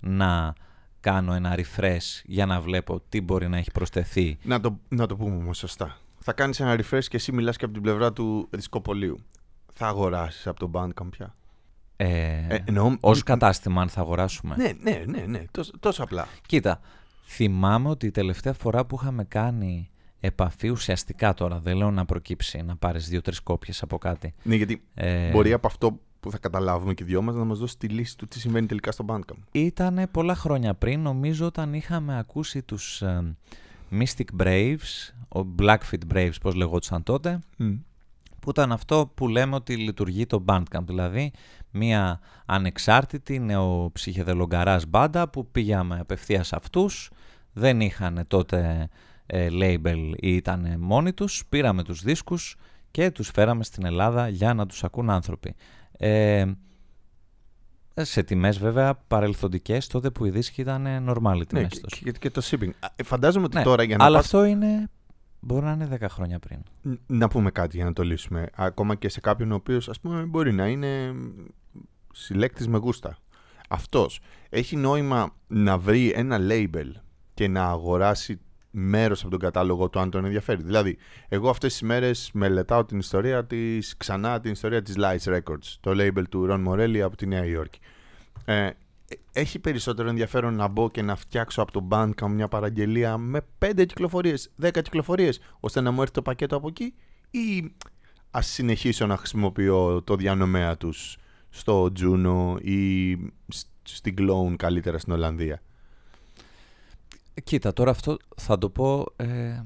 να 0.00 0.52
κάνω 1.00 1.35
ένα 1.35 1.59
refresh 1.59 2.23
για 2.25 2.47
να 2.47 2.61
βλέπω 2.61 3.02
τι 3.09 3.21
μπορεί 3.21 3.49
να 3.49 3.57
έχει 3.57 3.71
προσθεθεί. 3.71 4.38
Να 4.42 4.61
το, 4.61 4.78
να 4.88 5.07
το 5.07 5.16
πούμε 5.16 5.37
όμως 5.37 5.59
σωστά. 5.59 5.97
Θα 6.19 6.33
κάνεις 6.33 6.61
ένα 6.61 6.75
refresh 6.80 7.04
και 7.04 7.16
εσύ 7.16 7.33
μιλάς 7.33 7.57
και 7.57 7.64
από 7.64 7.75
την 7.75 7.83
πλευρά 7.83 8.12
του 8.12 8.49
δισκοπολίου. 8.50 9.19
Θα 9.73 9.87
αγοράσεις 9.87 10.47
από 10.47 10.59
το 10.59 10.71
Bandcamp 10.75 11.09
πια; 11.11 11.35
Ε, 11.97 12.07
ε, 12.49 12.62
εννοώ... 12.64 12.97
Ως 13.00 13.23
κατάστημα 13.23 13.83
αν 13.83 13.88
θα 13.88 14.00
αγοράσουμε. 14.00 14.57
Ναι, 14.57 14.73
ναι, 14.80 15.04
ναι, 15.07 15.25
ναι 15.26 15.45
τόσο, 15.50 15.73
τόσο 15.80 16.02
απλά. 16.02 16.28
Κοίτα, 16.47 16.80
θυμάμαι 17.33 17.89
ότι 17.89 18.07
η 18.07 18.11
τελευταία 18.11 18.53
φορά 18.53 18.85
που 18.85 18.99
είχαμε 19.01 19.25
κάνει 19.25 19.91
επαφή 20.21 20.69
ουσιαστικά 20.69 21.35
τώρα, 21.35 21.59
δεν 21.59 21.77
λέω 21.77 21.91
να 21.91 22.05
προκύψει 22.05 22.63
να 22.63 22.77
πάρεις 22.77 23.09
δύο-τρεις 23.09 23.41
κόπιες 23.41 23.83
από 23.83 23.99
κάτι. 23.99 24.35
Ναι, 24.43 24.55
γιατί 24.55 24.83
ε, 24.95 25.31
μπορεί 25.31 25.53
από 25.53 25.67
αυτό 25.67 25.99
που 26.21 26.31
θα 26.31 26.39
καταλάβουμε 26.39 26.95
και 26.95 27.03
οι 27.03 27.07
δυο 27.07 27.23
μας 27.23 27.35
να 27.35 27.45
μας 27.45 27.59
δώσει 27.59 27.79
τη 27.79 27.89
λύση 27.89 28.17
του 28.17 28.27
τι 28.27 28.41
συμβαίνει 28.41 28.67
τελικά 28.67 28.93
στο 28.93 29.05
Bandcamp. 29.09 29.39
Ήτανε 29.53 30.07
πολλά 30.07 30.35
χρόνια 30.35 30.75
πριν, 30.75 31.01
νομίζω 31.01 31.47
όταν 31.47 31.75
είχαμε 31.75 32.19
ακούσει 32.19 32.63
τους 32.63 33.03
ε, 33.03 33.37
Mystic 33.91 34.43
Braves, 34.43 35.13
ο 35.29 35.47
Blackfeet 35.59 36.15
Braves 36.15 36.35
πώς 36.43 36.55
λεγόντουσαν 36.55 37.03
τότε, 37.03 37.41
που 38.41 38.51
ήταν 38.51 38.73
αυτό 38.73 39.11
που 39.15 39.29
λέμε 39.29 39.55
ότι 39.55 39.77
λειτουργεί 39.77 40.27
το 40.27 40.45
Bandcamp, 40.49 40.85
δηλαδή 40.85 41.33
μια 41.71 42.21
ανεξάρτητη 42.47 43.39
νεοψυχεδελογκαράς 43.39 44.87
μπάντα 44.87 45.29
που 45.29 45.51
πήγαμε 45.51 45.99
απευθείας 46.01 46.53
αυτούς, 46.53 47.11
δεν 47.61 47.81
είχαν 47.81 48.25
τότε 48.29 48.88
ε, 49.26 49.49
label 49.50 50.12
ή 50.17 50.35
ήταν 50.35 50.76
μόνοι 50.79 51.12
τους, 51.12 51.43
πήραμε 51.49 51.83
τους 51.83 52.02
δίσκους 52.02 52.57
και 52.90 53.11
τους 53.11 53.29
φέραμε 53.29 53.64
στην 53.64 53.85
Ελλάδα 53.85 54.29
για 54.29 54.55
να 54.55 54.67
τους 54.67 54.85
ακούν 54.85 55.11
άνθρωποι. 55.11 55.55
Ε, 55.93 56.47
σε 57.95 58.23
τιμές 58.23 58.59
βέβαια 58.59 58.95
παρελθοντικές 58.95 59.87
τότε 59.87 60.11
που 60.11 60.25
οι 60.25 60.31
δίσκοι 60.31 60.61
ήταν 60.61 60.87
normal 61.09 61.43
τιμές 61.49 61.81
ναι, 61.83 62.11
και, 62.11 62.19
και, 62.19 62.31
το 62.31 62.43
shipping. 62.45 62.71
Ε, 62.97 63.02
φαντάζομαι 63.02 63.45
ότι 63.45 63.57
ναι, 63.57 63.62
τώρα 63.62 63.83
για 63.83 63.97
να 63.97 64.05
Αλλά 64.05 64.17
πας... 64.17 64.25
αυτό 64.25 64.45
είναι 64.45 64.88
Μπορεί 65.40 65.64
να 65.64 65.73
είναι 65.73 65.88
10 66.00 66.07
χρόνια 66.09 66.38
πριν. 66.38 66.62
Να 67.07 67.29
πούμε 67.29 67.50
κάτι 67.50 67.76
για 67.76 67.85
να 67.85 67.93
το 67.93 68.02
λύσουμε. 68.02 68.49
Ακόμα 68.55 68.95
και 68.95 69.09
σε 69.09 69.21
κάποιον 69.21 69.52
ο 69.52 69.55
οποίος 69.55 69.88
ας 69.88 70.00
πούμε 70.00 70.23
μπορεί 70.23 70.52
να 70.52 70.67
είναι 70.67 71.14
συλλέκτης 72.12 72.69
με 72.69 72.79
γούστα. 72.79 73.19
Αυτός 73.69 74.21
έχει 74.49 74.76
νόημα 74.76 75.35
να 75.47 75.79
βρει 75.79 76.12
ένα 76.14 76.38
label 76.40 76.93
και 77.40 77.49
να 77.49 77.64
αγοράσει 77.64 78.40
μέρος 78.70 79.20
από 79.20 79.30
τον 79.30 79.38
κατάλογο 79.38 79.88
του 79.88 79.99
αν 79.99 80.11
τον 80.11 80.25
ενδιαφέρει. 80.25 80.62
Δηλαδή, 80.62 80.97
εγώ 81.28 81.50
αυτές 81.50 81.73
τις 81.73 81.82
μέρες 81.82 82.30
μελετάω 82.32 82.85
την 82.85 82.99
ιστορία 82.99 83.44
της, 83.44 83.97
ξανά 83.97 84.40
την 84.40 84.52
ιστορία 84.52 84.82
της 84.82 84.94
Lights 84.99 85.35
Records, 85.35 85.76
το 85.80 85.90
label 85.94 86.23
του 86.30 86.47
Ron 86.50 86.68
Morelli 86.68 86.99
από 86.99 87.16
τη 87.16 87.26
Νέα 87.26 87.44
Υόρκη. 87.44 87.78
Ε, 88.44 88.70
έχει 89.32 89.59
περισσότερο 89.59 90.09
ενδιαφέρον 90.09 90.54
να 90.54 90.68
μπω 90.68 90.90
και 90.90 91.02
να 91.02 91.16
φτιάξω 91.16 91.62
από 91.62 91.73
το 91.73 91.88
Bandcamp 91.90 92.28
μια 92.28 92.49
παραγγελία 92.49 93.16
με 93.16 93.40
5 93.59 93.85
κυκλοφορίες, 93.87 94.50
10 94.62 94.70
κυκλοφορίες, 94.82 95.40
ώστε 95.61 95.80
να 95.80 95.90
μου 95.90 96.00
έρθει 96.00 96.14
το 96.14 96.23
πακέτο 96.23 96.56
από 96.56 96.68
εκεί 96.68 96.94
ή 97.30 97.73
ας 98.30 98.47
συνεχίσω 98.47 99.06
να 99.06 99.16
χρησιμοποιώ 99.16 100.02
το 100.02 100.16
διανομέα 100.16 100.76
τους 100.76 101.16
στο 101.49 101.92
Juno 102.00 102.61
ή 102.62 103.12
στην 103.82 104.14
Clone 104.18 104.54
καλύτερα 104.56 104.99
στην 104.99 105.12
Ολλανδία; 105.12 105.62
Κοίτα, 107.44 107.73
τώρα 107.73 107.90
αυτό 107.90 108.16
θα 108.37 108.59
το 108.59 108.70
πω... 108.70 109.06
Ε, 109.16 109.62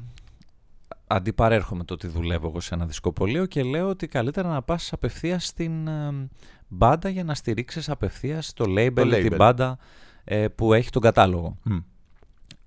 αντιπαρέρχομαι 1.07 1.85
το 1.85 1.95
ότι 1.95 2.07
δουλεύω 2.07 2.49
εγώ 2.49 2.61
σε 2.61 2.75
ένα 2.75 2.87
δισκοπολείο 2.87 3.47
και 3.47 3.63
λέω 3.63 3.89
ότι 3.89 4.07
καλύτερα 4.07 4.49
να 4.49 4.63
πας 4.63 4.93
απευθείας 4.93 5.47
στην 5.47 5.87
ε, 5.87 6.29
μπάντα 6.69 7.09
για 7.09 7.25
να 7.25 7.35
στηρίξεις 7.35 7.89
απευθείας 7.89 8.53
το 8.53 8.65
label, 8.69 8.93
το 8.95 9.03
label. 9.03 9.21
την 9.23 9.37
μπάντα 9.37 9.79
ε, 10.25 10.49
που 10.49 10.73
έχει 10.73 10.91
τον 10.91 11.03
κατάλογο. 11.03 11.59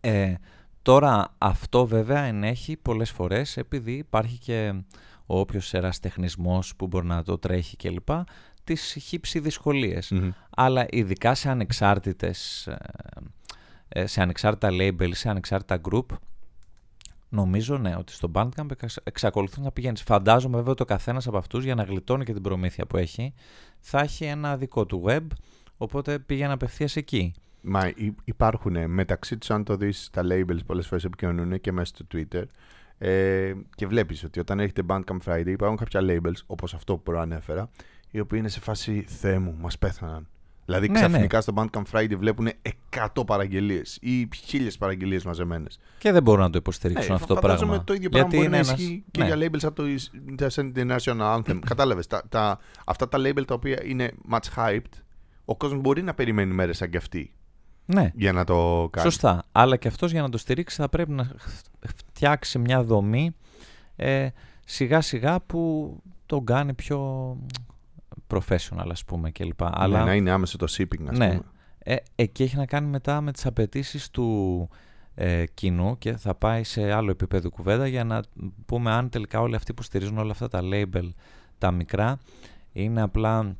Ε, 0.01 0.33
τώρα 0.81 1.35
αυτό 1.37 1.85
βέβαια 1.85 2.21
ενέχει 2.21 2.77
πολλές 2.77 3.11
φορές 3.11 3.57
επειδή 3.57 3.91
υπάρχει 3.91 4.37
και 4.37 4.73
ο 5.25 5.39
όποιος 5.39 5.73
εραστεχνισμός 5.73 6.75
που 6.75 6.87
μπορεί 6.87 7.05
να 7.05 7.23
το 7.23 7.37
τρέχει 7.37 7.75
κλπ 7.75 8.09
τις 8.63 8.97
χύψη 9.01 9.39
δυσκολίες. 9.39 10.13
Αλλά 10.49 10.85
ειδικά 10.89 11.35
σε 11.35 11.49
ανεξάρτητες 11.49 12.67
ε, 12.67 12.77
σε 14.03 14.21
ανεξάρτητα 14.21 14.69
label, 14.71 15.09
σε 15.13 15.29
ανεξάρτητα 15.29 15.81
group 15.89 16.05
Νομίζω 17.29 17.77
ναι, 17.77 17.95
ότι 17.97 18.11
στο 18.11 18.31
Bandcamp 18.33 18.69
εξακολουθείς 19.03 19.57
να 19.57 19.71
πηγαίνεις. 19.71 20.01
Φαντάζομαι 20.01 20.55
βέβαια 20.55 20.71
ότι 20.71 20.81
ο 20.81 20.85
καθένας 20.85 21.27
από 21.27 21.37
αυτούς 21.37 21.63
για 21.63 21.75
να 21.75 21.83
γλιτώνει 21.83 22.23
και 22.23 22.33
την 22.33 22.41
προμήθεια 22.41 22.85
που 22.85 22.97
έχει 22.97 23.33
θα 23.79 23.99
έχει 23.99 24.25
ένα 24.25 24.57
δικό 24.57 24.85
του 24.85 25.03
web, 25.07 25.25
οπότε 25.77 26.19
πήγαινε 26.19 26.53
απευθείας 26.53 26.95
εκεί. 26.95 27.33
Μα 27.61 27.91
υπάρχουν 28.23 28.89
μεταξύ 28.91 29.37
τους, 29.37 29.49
αν 29.49 29.63
το 29.63 29.75
δεις, 29.75 30.09
τα 30.11 30.21
labels 30.25 30.65
πολλές 30.65 30.87
φορές 30.87 31.03
επικοινωνούν 31.03 31.61
και 31.61 31.71
μέσα 31.71 31.95
στο 31.95 32.05
Twitter. 32.13 32.43
Ε, 32.97 33.53
και 33.75 33.87
βλέπεις 33.87 34.23
ότι 34.23 34.39
όταν 34.39 34.59
έρχεται 34.59 34.83
Bandcamp 34.87 35.17
Friday 35.25 35.47
υπάρχουν 35.47 35.77
κάποια 35.77 36.01
labels 36.03 36.41
όπως 36.45 36.73
αυτό 36.73 36.95
που 36.95 37.03
προανέφερα, 37.03 37.69
οι 38.11 38.19
οποίοι 38.19 38.39
είναι 38.41 38.49
σε 38.49 38.59
φάση 38.59 39.05
Θεέ 39.07 39.39
μου, 39.39 39.55
μας 39.59 39.77
πέθαναν. 39.77 40.27
Δηλαδή 40.67 40.89
ναι, 40.89 40.93
ξαφνικά 40.93 41.35
ναι. 41.35 41.41
στο 41.41 41.53
Bandcamp 41.55 41.83
Friday 41.91 42.15
βλέπουν 42.17 42.49
100 43.15 43.25
παραγγελίες 43.25 43.97
ή 44.01 44.27
1000 44.51 44.67
παραγγελίες 44.79 45.25
μαζεμένες. 45.25 45.79
Και 45.97 46.11
δεν 46.11 46.23
μπορούν 46.23 46.41
να 46.43 46.49
το 46.49 46.57
υποστηρίξουν 46.57 47.07
ναι, 47.07 47.13
αυτό 47.13 47.33
το 47.33 47.39
πράγμα. 47.39 47.57
Φαντάζομαι 47.57 47.83
το 47.83 47.93
ίδιο 47.93 48.09
πράγμα 48.09 48.29
μπορεί 48.35 48.47
να 48.47 48.59
ισχύει 48.59 49.03
και 49.11 49.23
για 49.23 49.35
labels 49.35 49.63
από 49.63 49.75
το 49.75 49.83
International 50.37 51.37
Anthem. 51.37 51.59
Κατάλαβες. 51.69 52.07
αυτά 52.85 53.07
τα 53.07 53.17
label 53.17 53.45
τα 53.47 53.53
οποία 53.53 53.83
είναι 53.85 54.11
much 54.31 54.55
hyped, 54.55 55.01
ο 55.45 55.55
κόσμος 55.55 55.81
μπορεί 55.81 56.01
να 56.01 56.13
περιμένει 56.13 56.53
μέρες 56.53 56.77
σαν 56.77 56.89
και 56.89 56.97
αυτή. 56.97 57.33
Ναι. 57.85 58.11
Για 58.15 58.33
να 58.33 58.43
το 58.43 58.87
κάνει. 58.91 59.09
Σωστά. 59.09 59.43
Αλλά 59.51 59.77
και 59.77 59.87
αυτός 59.87 60.11
για 60.11 60.21
να 60.21 60.29
το 60.29 60.37
στηρίξει 60.37 60.75
θα 60.75 60.89
πρέπει 60.89 61.11
να 61.11 61.31
φτιάξει 61.95 62.59
μια 62.59 62.83
δομή 62.83 63.35
ε, 63.95 64.27
σιγά 64.65 65.01
σιγά 65.01 65.39
που 65.39 65.93
τον 66.25 66.45
κάνει 66.45 66.73
πιο 66.73 67.37
professional 68.33 68.87
ας 68.91 69.05
πούμε 69.05 69.31
κλπ. 69.31 69.61
Ναι, 69.61 69.69
Αλλά, 69.71 70.03
να 70.03 70.13
είναι 70.13 70.31
άμεσο 70.31 70.57
το 70.57 70.65
shipping 70.77 71.05
ας 71.09 71.17
ναι, 71.17 71.27
πούμε. 71.27 71.43
Ε, 71.79 71.95
εκεί 72.15 72.43
έχει 72.43 72.55
να 72.55 72.65
κάνει 72.65 72.87
μετά 72.87 73.21
με 73.21 73.31
τις 73.31 73.45
απαιτήσεις 73.45 74.09
του 74.09 74.69
ε, 75.15 75.43
κοινού 75.53 75.97
και 75.97 76.17
θα 76.17 76.35
πάει 76.35 76.63
σε 76.63 76.91
άλλο 76.91 77.11
επίπεδο 77.11 77.49
κουβέντα 77.49 77.87
για 77.87 78.03
να 78.03 78.21
πούμε 78.65 78.91
αν 78.91 79.09
τελικά 79.09 79.41
όλοι 79.41 79.55
αυτοί 79.55 79.73
που 79.73 79.83
στηρίζουν 79.83 80.17
όλα 80.17 80.31
αυτά 80.31 80.47
τα 80.47 80.61
label 80.63 81.09
τα 81.57 81.71
μικρά 81.71 82.19
είναι 82.71 83.01
απλά 83.01 83.55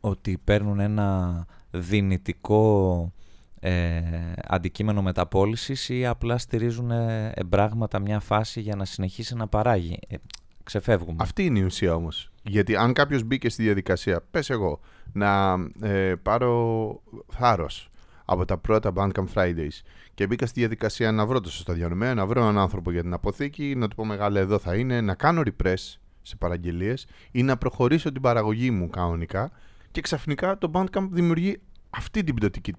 ότι 0.00 0.38
παίρνουν 0.44 0.80
ένα 0.80 1.46
δυνητικό 1.70 3.12
ε, 3.60 4.02
αντικείμενο 4.44 5.02
μεταπόλησης 5.02 5.88
ή 5.88 6.06
απλά 6.06 6.38
στηρίζουν 6.38 6.90
ε, 6.90 7.32
εμπράγματα 7.34 7.98
μια 7.98 8.20
φάση 8.20 8.60
για 8.60 8.76
να 8.76 8.84
συνεχίσει 8.84 9.34
να 9.34 9.46
παράγει. 9.48 9.98
Ε, 10.08 10.16
ξεφεύγουμε. 10.64 11.16
Αυτή 11.20 11.44
είναι 11.44 11.58
η 11.58 11.62
ουσία 11.62 11.94
όμως. 11.94 12.30
Γιατί 12.48 12.76
αν 12.76 12.92
κάποιος 12.92 13.22
μπήκε 13.22 13.48
στη 13.48 13.62
διαδικασία, 13.62 14.22
πες 14.30 14.50
εγώ, 14.50 14.80
να 15.12 15.54
ε, 15.80 16.14
πάρω 16.22 17.02
θάρρος 17.28 17.90
από 18.24 18.44
τα 18.44 18.58
πρώτα 18.58 18.92
Bandcamp 18.94 19.26
Fridays 19.34 19.82
και 20.14 20.26
μπήκα 20.26 20.46
στη 20.46 20.60
διαδικασία 20.60 21.12
να 21.12 21.26
βρω 21.26 21.40
το 21.40 21.50
σωστό 21.50 21.72
διανομέα, 21.72 22.14
να 22.14 22.26
βρω 22.26 22.40
έναν 22.40 22.58
άνθρωπο 22.58 22.90
για 22.90 23.02
την 23.02 23.12
αποθήκη, 23.12 23.74
να 23.76 23.88
του 23.88 23.96
πω 23.96 24.04
μεγάλα 24.04 24.40
εδώ 24.40 24.58
θα 24.58 24.74
είναι, 24.74 25.00
να 25.00 25.14
κάνω 25.14 25.42
repress 25.44 25.96
σε 26.22 26.36
παραγγελίες 26.36 27.06
ή 27.30 27.42
να 27.42 27.56
προχωρήσω 27.56 28.12
την 28.12 28.22
παραγωγή 28.22 28.70
μου 28.70 28.90
κανονικά 28.90 29.50
και 29.90 30.00
ξαφνικά 30.00 30.58
το 30.58 30.70
Bandcamp 30.74 31.08
δημιουργεί 31.10 31.60
αυτή 31.90 32.24
την 32.24 32.34
πτωτική 32.34 32.74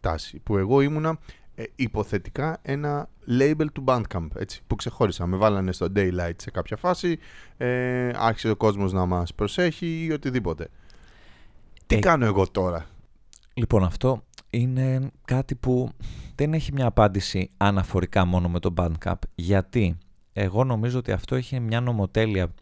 τάση 0.00 0.38
που 0.38 0.56
εγώ 0.56 0.80
ήμουνα 0.80 1.18
ε, 1.58 1.64
υποθετικά 1.76 2.58
ένα 2.62 3.08
label 3.40 3.66
του 3.72 3.84
Bandcamp 3.86 4.28
έτσι, 4.34 4.62
που 4.66 4.74
ξεχώρισα. 4.74 5.26
Με 5.26 5.36
βάλανε 5.36 5.72
στο 5.72 5.86
Daylight 5.96 6.34
σε 6.36 6.50
κάποια 6.50 6.76
φάση, 6.76 7.18
ε, 7.56 8.10
άρχισε 8.14 8.50
ο 8.50 8.56
κόσμος 8.56 8.92
να 8.92 9.06
μας 9.06 9.34
προσέχει 9.34 10.04
ή 10.04 10.12
οτιδήποτε. 10.12 10.68
Τι 11.86 11.96
ε, 11.96 11.98
κάνω 11.98 12.24
εγώ 12.24 12.48
τώρα; 12.50 12.86
Λοιπόν, 13.54 13.84
αυτό 13.84 14.22
είναι 14.50 15.10
κάτι 15.24 15.54
που 15.54 15.90
δεν 16.34 16.54
έχει 16.54 16.72
μια 16.72 16.86
απάντηση 16.86 17.50
αναφορικά 17.56 18.24
μόνο 18.24 18.48
με 18.48 18.58
το 18.58 18.74
Bandcamp. 18.76 19.18
Γιατί; 19.34 19.98
Εγώ 20.32 20.64
νομίζω 20.64 20.98
ότι 20.98 21.12
αυτό 21.12 21.34
έχει 21.34 21.60
μια 21.60 21.80
νομοτέλεια, 21.80 22.54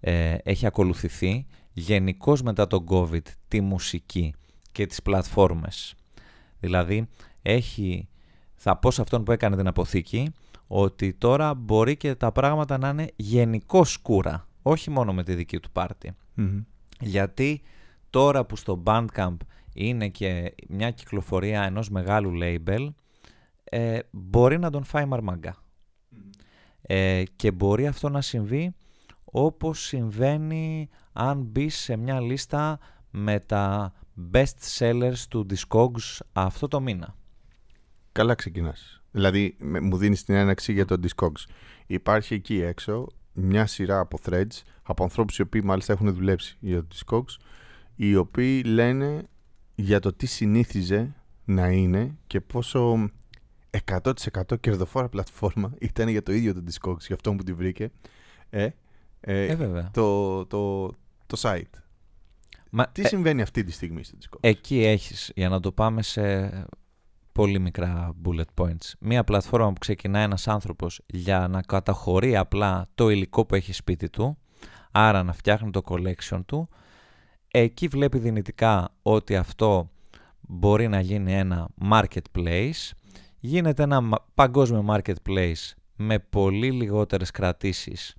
ε, 0.00 0.36
έχει 0.42 0.66
ακολουθηθεί 0.66 1.46
γενικώς 1.72 2.42
μετά 2.42 2.66
τον 2.66 2.86
COVID 2.88 3.26
τη 3.48 3.60
μουσική 3.60 4.34
και 4.72 4.86
τις 4.86 5.02
πλατφόρμες. 5.02 5.94
Δηλαδή 6.60 7.08
έχει 7.42 8.08
θα 8.60 8.76
πω 8.76 8.90
σε 8.90 9.00
αυτόν 9.00 9.24
που 9.24 9.32
έκανε 9.32 9.56
την 9.56 9.66
αποθήκη 9.66 10.32
ότι 10.66 11.14
τώρα 11.14 11.54
μπορεί 11.54 11.96
και 11.96 12.14
τα 12.14 12.32
πράγματα 12.32 12.78
να 12.78 12.88
είναι 12.88 13.06
γενικώ 13.16 13.84
σκούρα, 13.84 14.46
όχι 14.62 14.90
μόνο 14.90 15.12
με 15.12 15.22
τη 15.22 15.34
δική 15.34 15.60
του 15.60 15.70
παρτη 15.70 16.12
Γιατί 17.00 17.62
τώρα 18.10 18.44
που 18.44 18.56
στο 18.56 18.82
Bandcamp 18.86 19.36
είναι 19.74 20.08
και 20.08 20.54
μια 20.68 20.90
κυκλοφορία 20.90 21.62
ενός 21.62 21.90
μεγάλου 21.90 22.32
label, 22.42 22.88
ε, 23.64 23.98
μπορεί 24.10 24.58
να 24.58 24.70
τον 24.70 24.84
φάει 24.84 25.04
μαρμάγκα. 25.04 25.56
Ε, 26.82 27.22
και 27.36 27.50
μπορεί 27.52 27.86
αυτό 27.86 28.08
να 28.08 28.20
συμβεί 28.20 28.74
όπως 29.24 29.80
συμβαίνει 29.80 30.88
αν 31.12 31.42
μπει 31.42 31.68
σε 31.68 31.96
μια 31.96 32.20
λίστα 32.20 32.78
με 33.10 33.40
τα 33.40 33.92
best 34.32 34.78
sellers 34.78 35.18
του 35.28 35.46
Discogs 35.50 36.18
αυτό 36.32 36.68
το 36.68 36.80
μήνα. 36.80 37.17
Καλά 38.18 38.34
ξεκινάς. 38.34 39.02
Δηλαδή, 39.10 39.56
μου 39.60 39.96
δίνεις 39.96 40.24
την 40.24 40.34
έναξη 40.34 40.72
για 40.72 40.84
το 40.84 40.96
Discogs. 41.02 41.44
Υπάρχει 41.86 42.34
εκεί 42.34 42.60
έξω 42.60 43.06
μια 43.32 43.66
σειρά 43.66 43.98
από 43.98 44.18
threads 44.24 44.62
από 44.82 45.02
ανθρώπους 45.02 45.38
οι 45.38 45.42
οποίοι 45.42 45.60
μάλιστα 45.64 45.92
έχουν 45.92 46.14
δουλέψει 46.14 46.56
για 46.60 46.84
το 46.84 46.86
Discogs, 46.94 47.42
οι 47.96 48.16
οποίοι 48.16 48.62
λένε 48.66 49.28
για 49.74 50.00
το 50.00 50.12
τι 50.12 50.26
συνήθιζε 50.26 51.14
να 51.44 51.68
είναι 51.68 52.16
και 52.26 52.40
πόσο 52.40 53.10
100% 54.02 54.12
κερδοφόρα 54.60 55.08
πλατφόρμα 55.08 55.74
ήταν 55.88 56.08
για 56.08 56.22
το 56.22 56.32
ίδιο 56.32 56.54
το 56.54 56.62
Discogs, 56.66 57.00
για 57.06 57.14
αυτό 57.14 57.34
που 57.34 57.42
τη 57.42 57.52
βρήκε. 57.52 57.90
Ε, 58.50 58.68
ε, 59.20 59.44
ε 59.44 59.88
Το, 59.92 60.46
το, 60.46 60.86
το 61.26 61.36
site. 61.38 61.80
Μα, 62.70 62.88
τι 62.88 63.02
ε, 63.02 63.06
συμβαίνει 63.06 63.42
αυτή 63.42 63.64
τη 63.64 63.72
στιγμή 63.72 64.04
στο 64.04 64.16
Discogs; 64.20 64.38
Εκεί 64.40 64.84
έχεις, 64.84 65.32
για 65.34 65.48
να 65.48 65.60
το 65.60 65.72
πάμε 65.72 66.02
σε 66.02 66.50
πολύ 67.38 67.58
μικρά 67.60 68.14
bullet 68.24 68.62
points. 68.64 68.92
Μία 68.98 69.24
πλατφόρμα 69.24 69.66
που 69.72 69.78
ξεκινά 69.78 70.18
ένας 70.18 70.48
άνθρωπος 70.48 71.00
για 71.06 71.48
να 71.48 71.62
καταχωρεί 71.62 72.36
απλά 72.36 72.88
το 72.94 73.08
υλικό 73.08 73.46
που 73.46 73.54
έχει 73.54 73.72
σπίτι 73.72 74.10
του, 74.10 74.38
άρα 74.92 75.22
να 75.22 75.32
φτιάχνει 75.32 75.70
το 75.70 75.80
collection 75.88 76.40
του. 76.46 76.68
Εκεί 77.48 77.88
βλέπει 77.88 78.18
δυνητικά 78.18 78.94
ότι 79.02 79.36
αυτό 79.36 79.90
μπορεί 80.40 80.88
να 80.88 81.00
γίνει 81.00 81.34
ένα 81.34 81.68
marketplace. 81.90 82.90
Γίνεται 83.38 83.82
ένα 83.82 84.02
παγκόσμιο 84.34 84.84
marketplace 84.88 85.72
με 85.96 86.18
πολύ 86.18 86.70
λιγότερες 86.70 87.30
κρατήσεις 87.30 88.14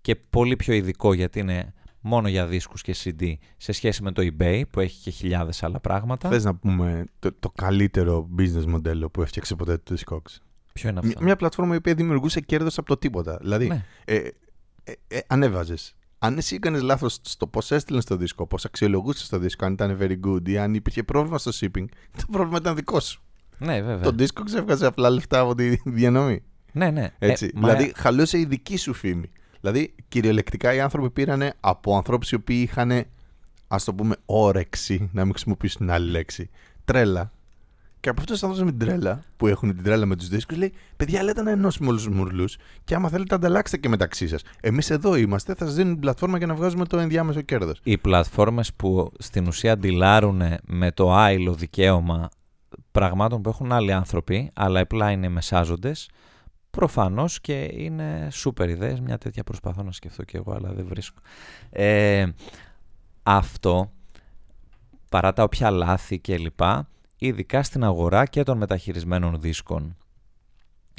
και 0.00 0.16
πολύ 0.16 0.56
πιο 0.56 0.74
ειδικό 0.74 1.12
γιατί 1.12 1.38
είναι 1.38 1.74
μόνο 2.00 2.28
για 2.28 2.46
δίσκους 2.46 2.82
και 2.82 2.94
CD 3.04 3.32
σε 3.56 3.72
σχέση 3.72 4.02
με 4.02 4.12
το 4.12 4.22
eBay 4.22 4.62
που 4.70 4.80
έχει 4.80 5.02
και 5.02 5.10
χιλιάδες 5.10 5.62
άλλα 5.62 5.80
πράγματα. 5.80 6.28
Θες 6.28 6.44
να 6.44 6.54
πούμε 6.54 7.04
το, 7.18 7.32
το 7.40 7.50
καλύτερο 7.50 8.28
business 8.38 8.64
μοντέλο 8.66 9.10
που 9.10 9.22
έφτιαξε 9.22 9.54
ποτέ 9.54 9.78
το 9.78 9.94
Discogs; 9.98 10.36
Ποιο 10.72 10.88
είναι 10.88 10.98
αυτό; 10.98 11.22
Μια, 11.22 11.36
πλατφόρμα 11.36 11.74
η 11.74 11.76
οποία 11.76 11.94
δημιουργούσε 11.94 12.40
κέρδος 12.40 12.78
από 12.78 12.88
το 12.88 12.96
τίποτα. 12.96 13.38
Δηλαδή, 13.40 13.66
ναι. 13.66 13.84
ε, 14.04 14.16
ε, 14.84 14.92
ε, 15.08 15.20
ανέβαζες. 15.26 15.92
Αν 16.18 16.36
εσύ 16.38 16.54
έκανες 16.54 16.82
λάθος 16.82 17.18
στο 17.22 17.46
πώς 17.46 17.70
έστειλες 17.70 18.04
το 18.04 18.16
δίσκο, 18.16 18.46
πώς 18.46 18.64
αξιολογούσες 18.64 19.28
το 19.28 19.38
δίσκο, 19.38 19.64
αν 19.64 19.72
ήταν 19.72 19.98
very 20.00 20.16
good 20.26 20.48
ή 20.48 20.58
αν 20.58 20.74
υπήρχε 20.74 21.02
πρόβλημα 21.02 21.38
στο 21.38 21.50
shipping, 21.54 21.84
το 22.16 22.24
πρόβλημα 22.30 22.58
ήταν 22.58 22.74
δικό 22.74 23.00
σου. 23.00 23.22
Ναι, 23.58 23.82
βέβαια. 23.82 24.00
Το 24.00 24.10
δίσκο 24.10 24.42
ξέφυγαζε 24.42 24.86
απλά 24.86 25.10
λεφτά 25.10 25.40
από 25.40 25.54
τη 25.54 25.76
διανομή. 25.84 26.42
Ναι, 26.72 26.90
ναι. 26.90 27.10
Έτσι. 27.18 27.44
Ε, 27.44 27.48
δηλαδή, 27.54 27.84
μα... 27.84 27.90
χαλούσε 27.94 28.38
η 28.38 28.44
δική 28.44 28.76
σου 28.76 28.92
φήμη. 28.92 29.30
Δηλαδή, 29.60 29.94
κυριολεκτικά 30.08 30.74
οι 30.74 30.80
άνθρωποι 30.80 31.10
πήραν 31.10 31.52
από 31.60 31.96
ανθρώπους 31.96 32.30
οι 32.30 32.34
οποίοι 32.34 32.66
είχαν, 32.68 33.04
ας 33.68 33.84
το 33.84 33.94
πούμε, 33.94 34.16
όρεξη, 34.26 35.10
να 35.12 35.24
μην 35.24 35.32
χρησιμοποιήσουν 35.32 35.90
άλλη 35.90 36.10
λέξη, 36.10 36.50
τρέλα. 36.84 37.32
Και 38.00 38.08
από 38.08 38.20
αυτούς 38.20 38.40
τους 38.40 38.48
ανθρώπους 38.48 38.72
με 38.72 38.78
την 38.78 38.88
τρέλα, 38.88 39.22
που 39.36 39.46
έχουν 39.46 39.74
την 39.74 39.84
τρέλα 39.84 40.06
με 40.06 40.16
τους 40.16 40.28
δίσκους, 40.28 40.56
λέει: 40.56 40.72
Παιδιά, 40.96 41.22
λέτε 41.22 41.42
να 41.42 41.50
ενώσουμε 41.50 41.88
όλους 41.88 42.02
τους 42.02 42.14
μουρλούς 42.14 42.56
και 42.84 42.94
άμα 42.94 43.08
θέλετε, 43.08 43.34
ανταλλάξτε 43.34 43.76
και 43.76 43.88
μεταξύ 43.88 44.28
σας. 44.28 44.42
Εμείς 44.60 44.90
εδώ 44.90 45.14
είμαστε, 45.14 45.54
θα 45.54 45.64
σας 45.64 45.74
δίνουμε 45.74 45.92
την 45.92 46.00
πλατφόρμα 46.00 46.38
για 46.38 46.46
να 46.46 46.54
βγάζουμε 46.54 46.84
το 46.84 46.98
ενδιάμεσο 46.98 47.40
κέρδος. 47.40 47.80
Οι 47.82 47.98
πλατφόρμες 47.98 48.74
που 48.74 49.12
στην 49.18 49.46
ουσία 49.46 49.72
αντιλάρουν 49.72 50.42
με 50.66 50.92
το 50.92 51.14
άειλο 51.14 51.52
δικαίωμα 51.54 52.28
πραγμάτων 52.90 53.42
που 53.42 53.48
έχουν 53.48 53.72
άλλοι 53.72 53.92
άνθρωποι, 53.92 54.50
αλλά 54.54 54.80
απλά 54.80 55.10
είναι 55.10 55.28
μεσάζοντες, 55.28 56.08
Προφανώς 56.78 57.40
και 57.40 57.68
είναι 57.72 58.28
σούπερ 58.30 58.68
ιδέες, 58.68 59.00
μια 59.00 59.18
τέτοια 59.18 59.44
προσπαθώ 59.44 59.82
να 59.82 59.92
σκεφτώ 59.92 60.24
και 60.24 60.36
εγώ, 60.36 60.52
αλλά 60.52 60.72
δεν 60.72 60.86
βρίσκω. 60.86 61.20
Ε, 61.70 62.26
αυτό, 63.22 63.92
παρά 65.10 65.32
τα 65.32 65.42
όποια 65.42 65.70
λάθη 65.70 66.18
και 66.18 66.38
λοιπά, 66.38 66.88
ειδικά 67.18 67.62
στην 67.62 67.84
αγορά 67.84 68.26
και 68.26 68.42
των 68.42 68.58
μεταχειρισμένων 68.58 69.40
δίσκων. 69.40 69.96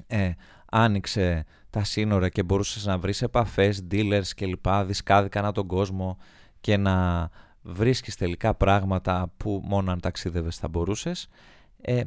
Ε, 0.08 0.32
άνοιξε 0.66 1.46
τα 1.70 1.84
σύνορα 1.84 2.30
και 2.30 2.44
μπορούσες 2.44 2.86
να 2.86 2.98
βρεις 2.98 3.22
επαφές, 3.22 3.84
dealers 3.92 4.28
και 4.36 4.46
λοιπά, 4.46 4.86
δισκάδικα 4.86 5.40
ανά 5.40 5.52
τον 5.52 5.68
κόσμο 5.68 6.18
και 6.62 6.78
να 6.78 7.30
βρίσκεις 7.62 8.16
τελικά 8.16 8.54
πράγματα 8.54 9.32
που 9.38 9.62
μόνο 9.64 9.92
αν 9.92 10.00
ταξίδευες 10.00 10.58
θα 10.58 10.68
μπορούσες. 10.68 11.28
Ε, 11.82 12.02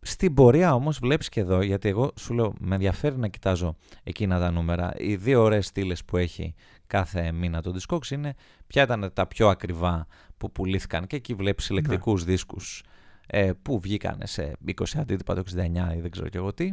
στην 0.00 0.34
πορεία 0.34 0.74
όμως 0.74 0.98
βλέπεις 0.98 1.28
και 1.28 1.40
εδώ, 1.40 1.62
γιατί 1.62 1.88
εγώ 1.88 2.12
σου 2.18 2.34
λέω 2.34 2.54
με 2.60 2.74
ενδιαφέρει 2.74 3.16
να 3.16 3.28
κοιτάζω 3.28 3.76
εκείνα 4.02 4.38
τα 4.38 4.50
νούμερα. 4.50 4.92
Οι 4.96 5.16
δύο 5.16 5.42
ωραίες 5.42 5.66
στήλες 5.66 6.04
που 6.04 6.16
έχει 6.16 6.54
κάθε 6.86 7.32
μήνα 7.32 7.62
το 7.62 7.74
Discogs 7.76 8.10
είναι 8.10 8.34
ποια 8.66 8.82
ήταν 8.82 9.10
τα 9.12 9.26
πιο 9.26 9.48
ακριβά 9.48 10.06
που 10.36 10.52
πουλήθηκαν 10.52 11.06
και 11.06 11.16
εκεί 11.16 11.34
βλέπεις 11.34 11.68
ηλεκτρικούς 11.68 12.24
ναι. 12.24 12.30
δίσκους 12.30 12.82
ε, 13.26 13.52
που 13.62 13.80
βγήκαν 13.80 14.20
σε 14.24 14.52
20 14.66 14.84
αντίτυπα 14.96 15.34
το 15.34 15.42
69 15.56 15.96
ή 15.96 16.00
δεν 16.00 16.10
ξέρω 16.10 16.28
και 16.28 16.38
εγώ 16.38 16.52
τι. 16.54 16.72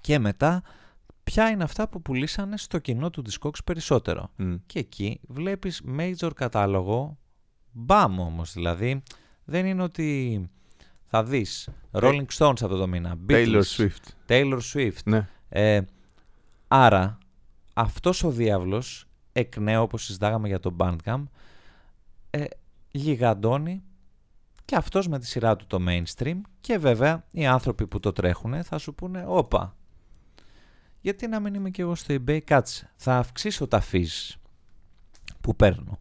Και 0.00 0.18
μετά 0.18 0.62
ποια 1.24 1.48
είναι 1.48 1.64
αυτά 1.64 1.88
που 1.88 2.02
πουλήσανε 2.02 2.56
στο 2.56 2.78
κοινό 2.78 3.10
του 3.10 3.22
Discogs 3.30 3.64
περισσότερο. 3.64 4.30
Και 4.66 4.78
εκεί 4.78 5.20
βλέπεις 5.22 5.82
major 5.98 6.30
κατάλογο, 6.34 7.18
μπαμ 7.72 8.20
όμως 8.20 8.52
δηλαδή. 8.52 9.02
Δεν 9.44 9.66
είναι 9.66 9.82
ότι 9.82 10.40
θα 11.06 11.24
δεις 11.24 11.68
Rolling 12.02 12.26
Stones 12.36 12.50
αυτό 12.50 12.76
το 12.76 12.86
μήνα. 12.86 13.16
Taylor 13.28 13.62
Swift. 13.76 14.28
Taylor 14.28 14.58
Swift. 14.72 15.02
Ναι. 15.04 15.28
Ε, 15.48 15.80
άρα, 16.68 17.18
αυτός 17.74 18.22
ο 18.22 18.30
διάβλος, 18.30 19.08
εκ 19.32 19.56
νέου 19.56 19.82
όπως 19.82 20.04
συζητάγαμε 20.04 20.48
για 20.48 20.60
το 20.60 20.76
Bandcamp, 20.78 21.22
ε, 22.30 22.44
γιγαντώνει 22.90 23.82
και 24.64 24.76
αυτός 24.76 25.08
με 25.08 25.18
τη 25.18 25.26
σειρά 25.26 25.56
του 25.56 25.66
το 25.66 25.78
mainstream 25.88 26.40
και 26.60 26.78
βέβαια 26.78 27.24
οι 27.30 27.46
άνθρωποι 27.46 27.86
που 27.86 28.00
το 28.00 28.12
τρέχουν 28.12 28.64
θα 28.64 28.78
σου 28.78 28.94
πούνε 28.94 29.24
όπα, 29.26 29.76
γιατί 31.00 31.26
να 31.26 31.40
μην 31.40 31.54
είμαι 31.54 31.70
και 31.70 31.82
εγώ 31.82 31.94
στο 31.94 32.14
eBay, 32.14 32.40
κάτσε, 32.44 32.92
θα 32.96 33.16
αυξήσω 33.16 33.68
τα 33.68 33.82
fees 33.92 34.34
που 35.40 35.56
παίρνω. 35.56 35.98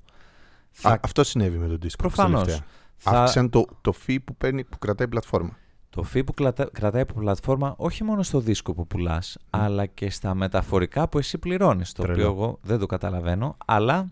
αυτό 0.82 1.24
συνέβη 1.24 1.58
με 1.58 1.68
τον 1.68 1.80
Discord. 1.82 1.98
Προφανώς. 1.98 2.62
Θα... 2.98 3.12
Αύξησαν 3.12 3.50
το, 3.50 3.66
το 3.82 3.94
fee 4.08 4.18
που, 4.26 4.36
παίρνει, 4.36 4.64
που 4.64 4.78
κρατάει 4.78 5.08
η 5.08 5.10
πλατφόρμα. 5.10 5.58
Το 5.96 6.06
fee 6.14 6.26
που 6.26 6.34
κρατάει 6.72 7.02
η 7.02 7.06
πλατφόρμα 7.14 7.74
όχι 7.78 8.04
μόνο 8.04 8.24
στο 8.24 8.40
δίσκο 8.40 8.74
που 8.74 8.88
πουλάς, 8.88 9.38
αλλά 9.50 9.86
και 9.86 10.10
στα 10.10 10.34
μεταφορικά 10.34 11.08
που 11.10 11.18
εσύ 11.18 11.38
πληρώνεις. 11.38 11.92
Το 11.92 12.04
οποίο 12.10 12.26
εγώ 12.26 12.60
δεν 12.62 12.80
το 12.80 12.86
καταλαβαίνω, 12.86 13.58
αλλά 13.66 14.10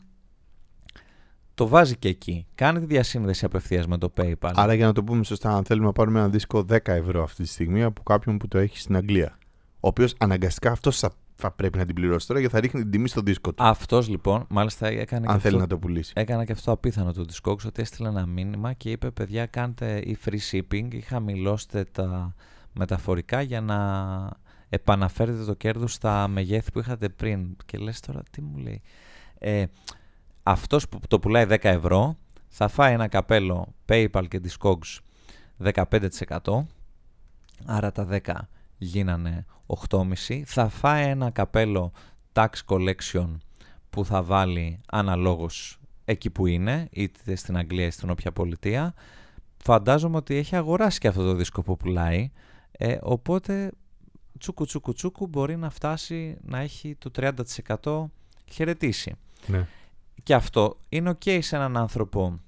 το 1.53 1.67
βάζει 1.67 1.97
και 1.97 2.07
εκεί. 2.07 2.47
Κάνει 2.55 2.79
τη 2.79 2.85
διασύνδεση 2.85 3.45
απευθείας 3.45 3.87
με 3.87 3.97
το 3.97 4.11
PayPal. 4.17 4.51
Άρα 4.53 4.73
για 4.73 4.85
να 4.85 4.93
το 4.93 5.03
πούμε 5.03 5.23
σωστά, 5.23 5.55
αν 5.55 5.63
θέλουμε 5.63 5.85
να 5.85 5.91
πάρουμε 5.91 6.19
ένα 6.19 6.29
δίσκο 6.29 6.65
10 6.69 6.77
ευρώ 6.83 7.23
αυτή 7.23 7.43
τη 7.43 7.49
στιγμή 7.49 7.83
από 7.83 8.03
κάποιον 8.03 8.37
που 8.37 8.47
το 8.47 8.57
έχει 8.57 8.77
στην 8.77 8.95
Αγγλία. 8.95 9.37
Ο 9.79 9.87
οποίος 9.87 10.15
αναγκαστικά 10.17 10.71
αυτό 10.71 10.91
θα 10.91 11.11
θα 11.35 11.51
πρέπει 11.51 11.77
να 11.77 11.85
την 11.85 11.95
πληρώσει 11.95 12.27
τώρα 12.27 12.39
γιατί 12.39 12.55
θα 12.55 12.61
ρίχνει 12.61 12.81
την 12.81 12.91
τιμή 12.91 13.07
στο 13.07 13.21
δίσκο 13.21 13.53
του. 13.53 13.63
Αυτός 13.63 14.09
λοιπόν, 14.09 14.45
μάλιστα 14.49 14.87
έκανε. 14.87 15.25
Αν 15.27 15.35
και 15.35 15.41
θέλει 15.41 15.55
αυτό, 15.55 15.67
να 15.67 15.67
το 15.67 15.77
πουλήσει. 15.77 16.13
Έκανα 16.15 16.45
και 16.45 16.51
αυτό 16.51 16.71
απίθανο 16.71 17.13
του 17.13 17.25
Discogs 17.25 17.65
ότι 17.65 17.81
έστειλε 17.81 18.07
ένα 18.07 18.25
μήνυμα 18.25 18.73
και 18.73 18.91
είπε: 18.91 19.11
Παιδιά, 19.11 19.45
κάντε 19.45 19.99
ή 19.99 20.17
free 20.25 20.51
shipping 20.51 20.87
ή 20.93 21.01
χαμηλώστε 21.01 21.83
τα 21.83 22.35
μεταφορικά 22.73 23.41
για 23.41 23.61
να 23.61 23.77
επαναφέρετε 24.69 25.43
το 25.43 25.53
κέρδος 25.53 25.93
στα 25.93 26.27
μεγέθη 26.27 26.71
που 26.71 26.79
είχατε 26.79 27.09
πριν. 27.09 27.55
Και 27.65 27.77
λες 27.77 27.99
τώρα, 27.99 28.23
τι 28.31 28.41
μου 28.41 28.57
λέει. 28.57 28.81
Ε, 29.37 29.65
Αυτός 30.43 30.89
που 30.89 30.99
το 31.07 31.19
πουλάει 31.19 31.45
10 31.49 31.57
ευρώ 31.61 32.17
θα 32.47 32.67
φάει 32.67 32.93
ένα 32.93 33.07
καπέλο 33.07 33.73
PayPal 33.87 34.23
και 34.27 34.41
Discogs 34.43 34.99
15%. 35.73 36.65
Άρα 37.65 37.91
τα 37.91 38.07
10 38.09 38.33
γίνανε 38.83 39.45
8,5. 39.89 40.41
Θα 40.45 40.69
φάει 40.69 41.05
ένα 41.05 41.29
καπέλο 41.29 41.91
tax 42.33 42.49
collection 42.65 43.37
που 43.89 44.05
θα 44.05 44.23
βάλει 44.23 44.79
αναλόγως 44.85 45.79
εκεί 46.05 46.29
που 46.29 46.47
είναι, 46.47 46.87
είτε 46.91 47.35
στην 47.35 47.57
Αγγλία 47.57 47.83
είτε 47.83 47.91
στην 47.91 48.09
όποια 48.09 48.31
πολιτεία. 48.31 48.93
Φαντάζομαι 49.57 50.17
ότι 50.17 50.35
έχει 50.35 50.55
αγοράσει 50.55 50.99
και 50.99 51.07
αυτό 51.07 51.23
το 51.23 51.33
δίσκο 51.33 51.61
που 51.61 51.77
πουλάει, 51.77 52.31
ε, 52.71 52.97
οπότε 53.01 53.71
τσούκου 54.39 54.65
τσούκου 54.65 54.93
τσούκου 54.93 55.27
μπορεί 55.27 55.57
να 55.57 55.69
φτάσει 55.69 56.37
να 56.41 56.59
έχει 56.59 56.95
το 56.95 57.11
30% 57.81 58.03
χαιρετήσει. 58.51 59.15
Ναι. 59.47 59.67
Και 60.23 60.33
αυτό 60.33 60.77
είναι 60.89 61.09
ok 61.09 61.41
σε 61.41 61.55
έναν 61.55 61.77
άνθρωπο 61.77 62.39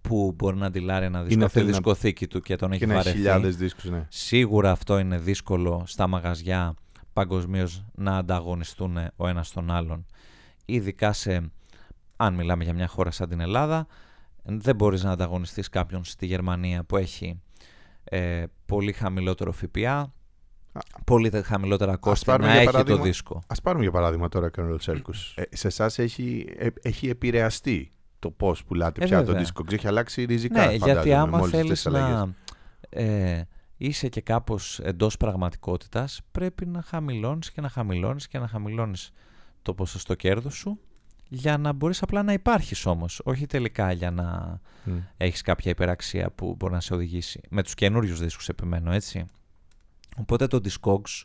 που 0.00 0.32
μπορεί 0.36 0.56
να 0.56 0.66
αντιλάρει 0.66 1.04
ένα 1.04 1.22
δίσκο 1.22 1.44
από 1.44 1.52
τη 1.52 1.62
δισκοθήκη 1.62 2.26
του 2.26 2.40
και 2.40 2.56
τον 2.56 2.72
έχει 2.72 2.86
και 2.86 2.92
βαρεθεί. 2.92 3.10
χιλιάδες 3.10 3.56
δίσκους, 3.56 3.84
ναι. 3.84 4.06
Σίγουρα 4.08 4.70
αυτό 4.70 4.98
είναι 4.98 5.18
δύσκολο 5.18 5.82
στα 5.86 6.06
μαγαζιά 6.06 6.74
παγκοσμίως 7.12 7.84
να 7.94 8.16
ανταγωνιστούν 8.16 8.96
ο 9.16 9.28
ένας 9.28 9.50
τον 9.52 9.70
άλλον. 9.70 10.06
Ειδικά 10.64 11.12
σε, 11.12 11.50
αν 12.16 12.34
μιλάμε 12.34 12.64
για 12.64 12.74
μια 12.74 12.86
χώρα 12.86 13.10
σαν 13.10 13.28
την 13.28 13.40
Ελλάδα, 13.40 13.86
δεν 14.42 14.76
μπορείς 14.76 15.02
να 15.02 15.10
ανταγωνιστείς 15.10 15.68
κάποιον 15.68 16.04
στη 16.04 16.26
Γερμανία 16.26 16.84
που 16.84 16.96
έχει 16.96 17.40
ε, 18.04 18.44
πολύ 18.66 18.92
χαμηλότερο 18.92 19.52
ΦΠΑ, 19.52 20.12
πολύ 21.04 21.30
χαμηλότερα 21.44 21.96
κόστη 21.96 22.30
να 22.38 22.52
έχει 22.52 22.82
το 22.82 22.96
δίσκο. 22.96 23.42
Ας 23.46 23.60
πάρουμε 23.60 23.82
για 23.82 23.92
παράδειγμα 23.92 24.28
τώρα 24.28 24.50
Colonel 24.56 24.76
Circus. 24.84 25.34
Ε, 25.34 25.56
σε 25.56 25.66
εσάς 25.66 25.98
έχει, 25.98 26.54
ε, 26.58 26.66
έχει 26.82 27.08
επηρεαστεί 27.08 27.92
το 28.20 28.30
πώς 28.30 28.64
πουλάτε 28.64 29.02
ε, 29.02 29.06
πια 29.06 29.24
το 29.24 29.32
disco. 29.32 29.72
Έχει 29.72 29.86
αλλάξει 29.86 30.24
ριζικά. 30.24 30.66
Ναι, 30.66 30.74
γιατί 30.74 31.12
άμα 31.12 31.42
θέλεις 31.42 31.84
να 31.84 32.34
ε, 32.88 33.42
είσαι 33.76 34.08
και 34.08 34.20
κάπως 34.20 34.78
εντός 34.82 35.16
πραγματικότητας, 35.16 36.20
πρέπει 36.30 36.66
να 36.66 36.82
χαμηλώνεις 36.82 37.50
και 37.50 37.60
να 37.60 37.68
χαμηλώνεις 37.68 38.28
και 38.28 38.38
να 38.38 38.48
χαμηλώνεις 38.48 39.12
το 39.62 39.74
ποσοστό 39.74 40.14
κέρδους 40.14 40.54
σου 40.54 40.78
για 41.28 41.58
να 41.58 41.72
μπορείς 41.72 42.02
απλά 42.02 42.22
να 42.22 42.32
υπάρχεις 42.32 42.86
όμως. 42.86 43.20
Όχι 43.24 43.46
τελικά 43.46 43.92
για 43.92 44.10
να 44.10 44.60
mm. 44.86 44.90
έχεις 45.16 45.42
κάποια 45.42 45.70
υπεραξία 45.70 46.30
που 46.30 46.54
μπορεί 46.58 46.72
να 46.72 46.80
σε 46.80 46.94
οδηγήσει. 46.94 47.40
Με 47.48 47.62
τους 47.62 47.74
καινούριους 47.74 48.20
δίσκους 48.20 48.48
επιμένω, 48.48 48.92
έτσι. 48.92 49.26
Οπότε 50.16 50.46
το 50.46 50.60
Discogs 50.64 51.22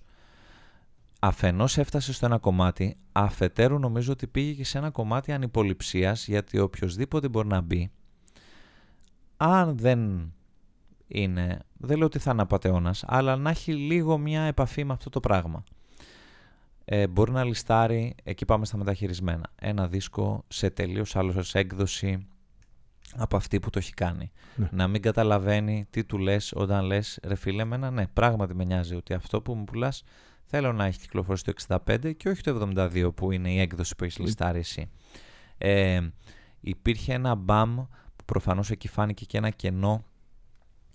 αφενός 1.19 1.77
έφτασε 1.77 2.13
στο 2.13 2.25
ένα 2.25 2.37
κομμάτι, 2.37 2.95
αφετέρου 3.11 3.79
νομίζω 3.79 4.11
ότι 4.11 4.27
πήγε 4.27 4.53
και 4.53 4.63
σε 4.65 4.77
ένα 4.77 4.89
κομμάτι 4.89 5.31
ανυποληψίας, 5.31 6.27
γιατί 6.27 6.59
οποιοδήποτε 6.59 7.27
μπορεί 7.27 7.47
να 7.47 7.61
μπει, 7.61 7.91
αν 9.37 9.77
δεν 9.77 10.31
είναι, 11.07 11.59
δεν 11.73 11.97
λέω 11.97 12.05
ότι 12.05 12.19
θα 12.19 12.31
είναι 12.31 12.41
απατεώνας, 12.41 13.03
αλλά 13.07 13.35
να 13.35 13.49
έχει 13.49 13.73
λίγο 13.73 14.17
μια 14.17 14.41
επαφή 14.41 14.83
με 14.83 14.93
αυτό 14.93 15.09
το 15.09 15.19
πράγμα. 15.19 15.63
ε, 16.85 17.07
μπορεί 17.07 17.31
να 17.31 17.43
λιστάρει, 17.43 18.15
εκεί 18.23 18.45
πάμε 18.45 18.65
στα 18.65 18.77
μεταχειρισμένα, 18.77 19.49
ένα 19.55 19.87
δίσκο 19.87 20.43
σε 20.47 20.69
τελείως 20.69 21.15
άλλο 21.15 21.43
έκδοση 21.53 22.27
από 23.15 23.35
αυτή 23.35 23.59
που 23.59 23.69
το 23.69 23.79
έχει 23.79 23.93
κάνει. 23.93 24.31
Ναι. 24.55 24.67
Να 24.71 24.87
μην 24.87 25.01
καταλαβαίνει 25.01 25.85
τι 25.89 26.03
του 26.03 26.17
λες 26.17 26.53
όταν 26.55 26.85
λες 26.85 27.19
ρε 27.23 27.35
φίλε 27.35 27.61
εμένα, 27.61 27.91
ναι 27.91 28.07
πράγματι 28.07 28.55
με 28.55 28.63
νοιάζει 28.63 28.95
ότι 28.95 29.13
αυτό 29.13 29.41
που 29.41 29.53
μου 29.53 29.63
πουλάς 29.63 30.03
θέλω 30.45 30.73
να 30.73 30.85
έχει 30.85 30.99
κυκλοφορήσει 30.99 31.43
το 31.43 31.53
65 31.87 32.15
και 32.17 32.29
όχι 32.29 32.41
το 32.41 32.71
72 32.75 33.11
που 33.15 33.31
είναι 33.31 33.51
η 33.51 33.59
έκδοση 33.59 33.95
που 33.95 34.03
έχεις 34.03 34.17
λιστάρει 34.17 34.59
εσύ. 34.59 34.89
Ε, 35.57 35.99
υπήρχε 36.59 37.13
ένα 37.13 37.35
μπαμ 37.35 37.75
που 38.15 38.25
προφανώς 38.25 38.71
εκεί 38.71 38.87
φάνηκε 38.87 39.25
και 39.25 39.37
ένα 39.37 39.49
κενό 39.49 40.05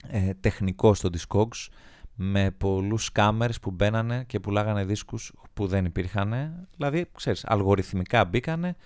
ε, 0.06 0.34
τεχνικό 0.40 0.94
στο 0.94 1.08
Discogs 1.12 1.68
με 2.14 2.50
πολλούς 2.50 3.12
κάμερες 3.12 3.60
που 3.60 3.70
μπαίνανε 3.70 4.24
και 4.24 4.40
πουλάγανε 4.40 4.84
δίσκους 4.84 5.32
που 5.54 5.66
δεν 5.66 5.84
υπήρχαν. 5.84 6.34
Δηλαδή, 6.76 7.06
ξέρεις, 7.14 7.44
αλγοριθμικά 7.46 8.24
μπήκανε 8.24 8.76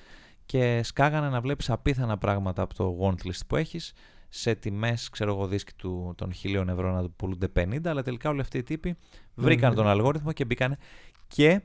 και 0.46 0.82
σκάγανε 0.82 1.28
να 1.28 1.40
βλέπεις 1.40 1.70
απίθανα 1.70 2.18
πράγματα 2.18 2.62
από 2.62 2.74
το 2.74 2.98
wantlist 3.00 3.40
που 3.46 3.56
έχεις 3.56 3.92
σε 4.36 4.54
τιμές, 4.54 5.08
ξέρω 5.08 5.32
εγώ, 5.32 5.46
δίσκοι 5.46 5.72
του, 5.76 6.14
των 6.16 6.32
χιλίων 6.32 6.68
ευρώ 6.68 6.92
να 6.92 7.02
το 7.02 7.08
πουλούνται 7.08 7.48
50, 7.56 7.86
αλλά 7.86 8.02
τελικά 8.02 8.30
όλοι 8.30 8.40
αυτοί 8.40 8.58
οι 8.58 8.62
τύποι 8.62 8.96
βρήκαν 9.34 9.70
ναι. 9.70 9.76
τον 9.76 9.86
αλγόριθμο 9.86 10.32
και 10.32 10.44
μπήκανε 10.44 10.78
και 11.26 11.62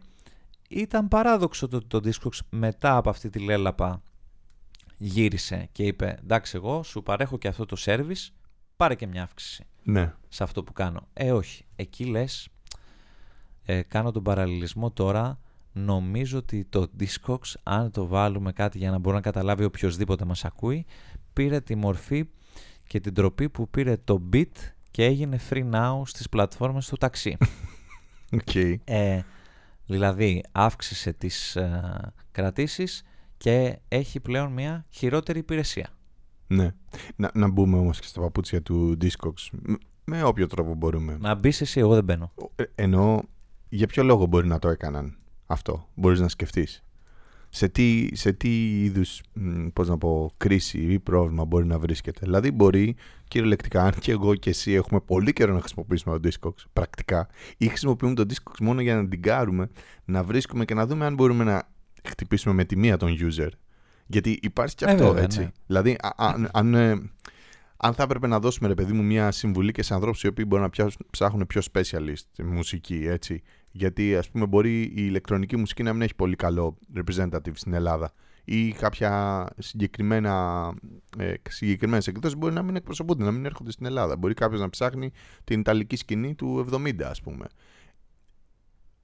ήταν 0.69 1.07
παράδοξο 1.07 1.67
το, 1.67 1.87
το 1.87 1.99
Discogs 2.03 2.39
μετά 2.49 2.97
από 2.97 3.09
αυτή 3.09 3.29
τη 3.29 3.39
λέλαπα 3.39 4.01
γύρισε 4.97 5.69
και 5.71 5.83
είπε 5.83 6.17
εντάξει 6.23 6.55
εγώ 6.55 6.83
σου 6.83 7.03
παρέχω 7.03 7.37
και 7.37 7.47
αυτό 7.47 7.65
το 7.65 7.77
service 7.79 8.27
πάρε 8.75 8.95
και 8.95 9.07
μια 9.07 9.23
αύξηση 9.23 9.65
Ναι. 9.83 10.13
σε 10.27 10.43
αυτό 10.43 10.63
που 10.63 10.73
κάνω. 10.73 11.07
Ε, 11.13 11.31
όχι. 11.31 11.65
Εκεί 11.75 12.05
λες, 12.05 12.47
ε, 13.65 13.81
κάνω 13.81 14.11
τον 14.11 14.23
παραλληλισμό 14.23 14.91
τώρα, 14.91 15.39
νομίζω 15.71 16.37
ότι 16.37 16.65
το 16.65 16.91
Discogs, 16.99 17.53
αν 17.63 17.91
το 17.91 18.07
βάλουμε 18.07 18.51
κάτι 18.51 18.77
για 18.77 18.91
να 18.91 18.97
μπορεί 18.97 19.15
να 19.15 19.21
καταλάβει 19.21 19.63
οποιοδήποτε 19.63 20.25
μας 20.25 20.45
ακούει, 20.45 20.85
πήρε 21.33 21.59
τη 21.61 21.75
μορφή 21.75 22.29
και 22.89 22.99
την 22.99 23.13
τροπή 23.13 23.49
που 23.49 23.69
πήρε 23.69 23.97
το 24.03 24.21
Beat 24.33 24.51
και 24.91 25.03
έγινε 25.05 25.39
FreeNow 25.49 26.01
στις 26.05 26.29
πλατφόρμες 26.29 26.87
του 26.87 26.95
ταξί. 26.95 27.37
Οκ. 28.39 28.55
Ε, 28.83 29.21
δηλαδή, 29.85 30.43
αύξησε 30.51 31.13
τις 31.13 31.55
ε, 31.55 32.13
κρατήσεις 32.31 33.03
και 33.37 33.79
έχει 33.87 34.19
πλέον 34.19 34.51
μια 34.51 34.85
χειρότερη 34.89 35.39
υπηρεσία. 35.39 35.89
Ναι. 36.47 36.69
Να, 37.15 37.31
να 37.33 37.47
μπούμε 37.47 37.77
όμως 37.77 37.99
και 37.99 38.07
στα 38.07 38.21
παπούτσια 38.21 38.61
του 38.61 38.97
Discogs. 39.01 39.49
μ- 39.67 39.73
Με 40.03 40.23
όποιο 40.23 40.47
τρόπο 40.47 40.73
μπορούμε. 40.73 41.17
Να 41.19 41.35
μπεις 41.35 41.61
εσύ, 41.61 41.79
εγώ 41.79 41.93
δεν 41.93 42.03
μπαίνω. 42.03 42.31
Ε, 42.55 42.63
Ενώ 42.75 43.21
για 43.69 43.87
ποιο 43.87 44.03
λόγο 44.03 44.25
μπορεί 44.25 44.47
να 44.47 44.59
το 44.59 44.69
έκαναν 44.69 45.17
αυτό; 45.45 45.87
Μπορείς 45.95 46.19
να 46.19 46.27
σκεφτείς; 46.27 46.83
Σε 47.51 47.67
τι, 47.69 48.09
σε 48.13 48.33
τι 48.33 48.83
είδους, 48.83 49.21
μ, 49.33 49.67
πώς 49.73 49.87
να 49.87 49.97
πω, 49.97 50.31
κρίση 50.37 50.77
ή 50.77 50.99
πρόβλημα 50.99 51.45
μπορεί 51.45 51.65
να 51.65 51.79
βρίσκεται. 51.79 52.19
Δηλαδή 52.23 52.51
μπορεί 52.51 52.95
κυριολεκτικά, 53.27 53.83
αν 53.83 53.91
και 53.99 54.11
εγώ 54.11 54.35
και 54.35 54.49
εσύ 54.49 54.71
έχουμε 54.71 54.99
πολύ 54.99 55.33
καιρό 55.33 55.53
να 55.53 55.59
χρησιμοποιήσουμε 55.59 56.19
το 56.19 56.29
Discogs, 56.29 56.63
πρακτικά, 56.73 57.27
ή 57.57 57.67
χρησιμοποιούμε 57.67 58.13
το 58.13 58.25
Discogs 58.29 58.59
μόνο 58.61 58.81
για 58.81 58.95
να 58.95 59.07
την 59.07 59.21
κάρουμε, 59.21 59.69
να 60.05 60.23
βρίσκουμε 60.23 60.65
και 60.65 60.73
να 60.73 60.85
δούμε 60.85 61.05
αν 61.05 61.13
μπορούμε 61.13 61.43
να 61.43 61.69
χτυπήσουμε 62.07 62.53
με 62.53 62.65
τη 62.65 62.75
μία 62.77 62.97
τον 62.97 63.15
user. 63.19 63.49
Γιατί 64.07 64.39
υπάρχει 64.41 64.75
και 64.75 64.85
Ε, 64.85 64.91
αυτό, 64.91 65.07
βέβαια, 65.07 65.23
έτσι. 65.23 65.39
ναι. 65.39 65.51
Δηλαδή, 65.67 65.91
α- 65.99 66.13
αν, 66.17 66.49
αν, 66.53 66.73
ε, 66.73 66.89
αν 67.77 67.93
θα 67.93 68.03
έπρεπε 68.03 68.27
να 68.27 68.39
δώσουμε, 68.39 68.67
ρε 68.67 68.73
παιδί 68.73 68.93
μου, 68.93 69.03
μια 69.03 69.31
συμβουλή 69.31 69.71
και 69.71 69.83
σε 69.83 69.93
ανθρώπους 69.93 70.23
οι 70.23 70.27
οποίοι 70.27 70.45
μπορεί 70.47 70.61
να 70.61 70.69
πιάσουν- 70.69 71.05
ψάχνουν 71.09 71.47
πιο 71.47 71.61
specialist 71.73 72.43
μουσική, 72.43 73.05
έτσι. 73.07 73.41
Γιατί, 73.71 74.15
ας 74.15 74.29
πούμε, 74.29 74.45
μπορεί 74.45 74.81
η 74.81 74.93
ηλεκτρονική 74.95 75.57
μουσική 75.57 75.83
να 75.83 75.93
μην 75.93 76.01
έχει 76.01 76.15
πολύ 76.15 76.35
καλό 76.35 76.77
representative 76.95 77.53
στην 77.53 77.73
Ελλάδα 77.73 78.13
ή 78.51 78.71
κάποια 78.71 79.45
συγκεκριμένα, 79.57 80.73
ε, 81.17 81.33
συγκεκριμένες 81.49 82.07
εκδόσεις 82.07 82.37
μπορεί 82.37 82.53
να 82.53 82.63
μην 82.63 82.75
εκπροσωπούνται, 82.75 83.23
να 83.23 83.31
μην 83.31 83.45
έρχονται 83.45 83.71
στην 83.71 83.85
Ελλάδα. 83.85 84.17
Μπορεί 84.17 84.33
κάποιος 84.33 84.61
να 84.61 84.69
ψάχνει 84.69 85.11
την 85.43 85.59
ιταλική 85.59 85.95
σκηνή 85.95 86.35
του 86.35 86.57
70, 86.57 87.09
ας 87.09 87.21
πούμε. 87.21 87.45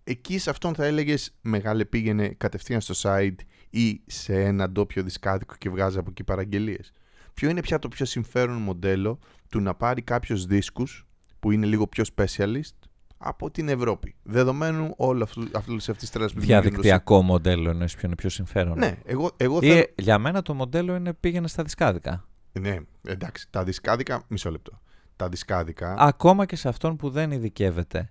Εκεί 0.04 0.38
σε 0.38 0.50
αυτόν 0.50 0.76
θα 0.76 0.86
έλεγες 0.86 1.36
μεγάλε 1.42 1.86
πήγαινε 1.86 2.28
κατευθείαν 2.28 2.82
στο 2.82 2.94
site 2.98 3.36
ή 3.70 4.02
σε 4.06 4.44
ένα 4.44 4.70
ντόπιο 4.70 5.04
δισκάδικο 5.04 5.56
και 5.58 5.70
βγάζει 5.70 5.98
από 5.98 6.10
εκεί 6.10 6.24
παραγγελίες. 6.24 6.92
Ποιο 7.34 7.50
είναι 7.50 7.62
πια 7.62 7.80
το 7.80 7.88
πιο 7.88 8.06
συμφέρον 8.06 8.58
μοντέλο 8.62 9.20
του 9.50 9.60
να 9.62 9.76
πάρει 9.76 10.02
κάποιος 10.02 10.46
δίσκους 10.46 11.08
που 11.40 11.52
είναι 11.52 11.66
λίγο 11.66 11.88
πιο 11.88 12.04
specialist 12.16 12.85
από 13.18 13.52
την 13.52 13.70
Ευρώπη. 13.70 14.16
Δεδομένου 14.24 14.94
όλου 14.98 15.24
αυτού, 15.24 15.42
αυτού 15.54 15.76
αυτής 15.76 15.96
της 15.98 16.10
τρέλας 16.10 16.34
που 16.34 16.40
δημιουργείται 16.40 16.76
το 16.76 16.82
Διαδικτυακό 16.82 17.22
μοντέλο 17.22 17.70
εννοείς 17.70 17.94
ποιο 17.96 18.02
είναι 18.08 18.16
πιο 18.16 18.30
συμφέρον. 18.30 18.78
Ναι, 18.78 18.98
εγώ, 19.06 19.32
εγώ 19.38 19.60
Ή, 19.62 19.68
θέλω... 19.70 19.84
για 19.98 20.18
μένα 20.20 20.42
το 20.42 20.54
μοντέλο 20.54 20.96
είναι 20.96 21.14
πήγαινε 21.14 21.48
στα 21.48 21.64
δισκάδικα. 21.64 22.26
Ναι, 22.52 22.78
εντάξει, 23.04 23.48
τα 23.50 23.64
δισκάδικα, 23.64 24.24
μισό 24.28 24.52
λεπτό. 24.52 24.82
Τα 25.16 25.30
δισκάδικα, 25.30 25.96
Ακόμα 25.98 26.46
και 26.46 26.56
σε 26.56 26.68
αυτόν 26.68 26.96
που 26.96 27.10
δεν 27.10 27.32
ειδικεύεται 27.32 28.10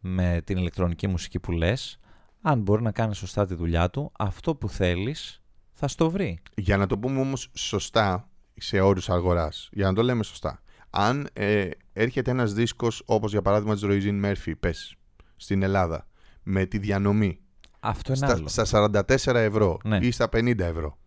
με 0.00 0.40
την 0.44 0.56
ηλεκτρονική 0.56 1.06
μουσική 1.06 1.40
που 1.40 1.52
λες, 1.52 1.98
αν 2.42 2.60
μπορεί 2.60 2.82
να 2.82 2.92
κάνει 2.92 3.14
σωστά 3.14 3.46
τη 3.46 3.54
δουλειά 3.54 3.90
του, 3.90 4.12
αυτό 4.18 4.54
που 4.54 4.68
θέλεις 4.68 5.42
θα 5.72 5.88
στο 5.88 6.10
βρει. 6.10 6.38
για 6.54 6.76
να 6.76 6.86
το 6.86 6.98
πούμε 6.98 7.20
όμως 7.20 7.50
σωστά 7.52 8.28
σε 8.56 8.80
όρους 8.80 9.10
αγοράς, 9.10 9.68
για 9.72 9.86
να 9.86 9.92
το 9.94 10.02
λέμε 10.02 10.22
σωστά. 10.22 10.60
Αν 10.90 11.28
ε, 11.32 11.68
έρχεται 11.92 12.30
ένας 12.30 12.52
δίσκος 12.52 13.02
όπως 13.06 13.30
για 13.32 13.42
παράδειγμα 13.42 13.74
της 13.74 13.82
Roisin 13.86 14.24
Murphy, 14.24 14.52
πες, 14.60 14.94
στην 15.36 15.62
Ελλάδα, 15.62 16.06
με 16.42 16.64
τη 16.66 16.78
διανομή 16.78 17.38
Αυτό 17.80 18.12
είναι 18.16 18.26
άλλο. 18.26 18.48
στα, 18.48 18.64
στα 18.64 18.90
44 19.26 19.34
ευρώ 19.34 19.78
Ναι. 19.84 19.98
ή 20.02 20.10
στα 20.10 20.28
50 20.32 20.58
ευρώ 20.58 20.98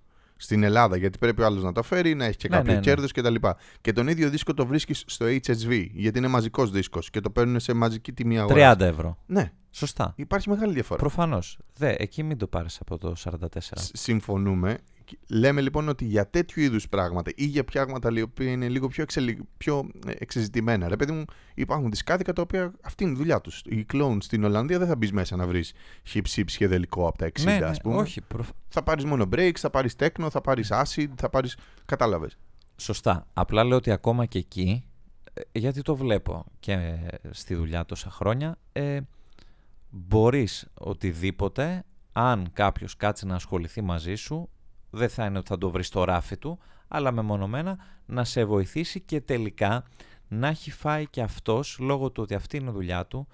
στην 0.42 0.64
Ελλάδα, 0.64 0.98
γιατί 0.98 1.18
πρέπει 1.18 1.42
ο 1.42 1.46
άλλος 1.46 1.64
να 1.64 1.72
το 1.72 1.84
φέρει, 1.84 2.14
να 2.16 2.26
έχει 2.26 2.38
και 2.38 2.48
Ναι, 2.50 2.56
κάποιο 2.56 2.72
ναι, 2.72 2.78
ναι. 2.78 2.84
κέρδος 2.84 3.12
κτλ. 3.12 3.36
Και 3.82 3.94
τον 3.94 4.08
ίδιο 4.08 4.30
δίσκο 4.30 4.54
το 4.54 4.66
βρίσκεις 4.66 5.04
στο 5.08 5.26
HSV, 5.26 5.86
γιατί 5.92 6.18
είναι 6.18 6.28
μαζικός 6.28 6.72
δίσκος 6.72 7.10
και 7.10 7.20
το 7.20 7.30
παίρνουν 7.30 7.60
σε 7.60 7.74
μαζική 7.74 8.14
τιμή 8.14 8.40
αγοράς. 8.40 8.76
30 8.78 8.80
ευρώ. 8.80 9.18
Ναι, 9.26 9.52
Σωστά. 9.80 10.14
υπάρχει 10.16 10.50
μεγάλη 10.50 10.74
διαφορά. 10.74 11.00
Προφανώς. 11.00 11.58
Δε, 11.76 11.96
εκεί 11.98 12.24
μην 12.24 12.38
το 12.38 12.48
πάρεις 12.48 12.80
από 12.80 12.98
το 12.98 13.14
44. 13.24 13.38
Σ- 13.60 13.98
Συμφωνούμε. 13.98 14.78
Λέμε 15.30 15.62
λοιπόν 15.62 15.90
ότι 15.90 16.06
για 16.06 16.28
τέτοιου 16.30 16.62
είδους 16.62 16.90
πράγματα 16.90 17.32
ή 17.36 17.46
για 17.46 17.64
πράγματα 17.64 18.10
τα 18.12 18.22
οποία 18.24 18.52
είναι 18.52 18.68
λίγο 18.70 18.88
πιο, 18.88 19.04
εξελι... 19.04 19.48
πιο 19.58 19.90
ε, 20.08 20.12
εξεζητημένα. 20.20 20.88
Ρε 20.88 20.96
παιδί 20.96 21.12
μου, 21.12 21.26
υπάρχουν 21.56 21.90
δισκάδικα 21.90 22.34
τα 22.34 22.42
οποία 22.42 22.72
αυτή 22.82 23.04
είναι 23.04 23.14
η 23.14 23.16
δουλειά 23.16 23.42
τους. 23.42 23.62
Οι 23.66 23.86
clones 23.94 24.18
στην 24.20 24.44
Ολλανδία 24.44 24.78
δεν 24.80 24.88
θα 24.88 24.96
μπεις 24.96 25.12
μέσα 25.12 25.36
να 25.36 25.48
βρεις 25.48 25.74
hip 26.14 26.22
hip 26.36 26.44
σχεδελικό 26.46 27.08
από 27.08 27.18
τα 27.18 27.26
60, 27.40 27.44
ναι, 27.44 27.52
ας 27.54 27.62
ναι, 27.62 27.78
πούμε. 27.84 27.96
όχι. 27.96 28.22
προφ- 28.22 28.50
Θα 28.68 28.84
πάρεις 28.84 29.06
μόνο 29.06 29.26
breaks, 29.36 29.58
θα 29.58 29.70
πάρεις 29.70 29.96
techno, 30.00 30.28
θα 30.32 30.42
πάρεις 30.42 30.70
acid, 30.72 31.08
θα 31.16 31.30
πάρεις. 31.30 31.58
Κατάλαβες. 31.86 32.38
Σωστά. 32.76 33.28
Απλά 33.34 33.64
λέω 33.64 33.78
ότι 33.78 33.92
ακόμα 33.92 34.26
και 34.26 34.38
εκεί, 34.38 34.84
ε, 35.34 35.42
γιατί 35.60 35.82
το 35.82 35.96
βλέπω 35.96 36.46
και 36.60 36.72
ε, 36.72 36.98
στη 37.32 37.56
δουλειά 37.56 37.86
τόσα 37.86 38.10
χρόνια, 38.10 38.58
ε, 38.72 39.00
μπορείς 39.90 40.68
οτιδήποτε, 40.74 41.84
αν 42.12 42.50
κάποιος 42.54 42.96
κάτσει 42.96 43.26
να 43.26 43.36
ασχοληθεί 43.36 43.82
μαζί 43.82 44.16
σου, 44.16 44.50
δεν 44.90 45.10
θα 45.10 45.26
είναι 45.26 45.38
ότι 45.38 45.48
θα 45.48 45.58
το 45.58 45.70
βρεις 45.70 45.88
στο 45.88 46.04
ράφι 46.04 46.38
του, 46.38 46.60
αλλά 46.88 47.12
μεμονωμένα 47.12 47.78
να 48.06 48.24
σε 48.24 48.46
βοηθήσει 48.46 49.02
και 49.02 49.22
τελικά 49.22 49.84
να 50.28 50.48
έχει 50.48 50.72
φάει 50.72 51.08
και 51.08 51.22
αυτός, 51.22 51.78
λόγω 51.80 52.12
του 52.12 52.24
ότι 52.24 52.34
αυτή 52.34 52.58
είναι 52.58 52.70
η 52.70 52.74
δουλειά 52.74 53.06
του, 53.06 53.28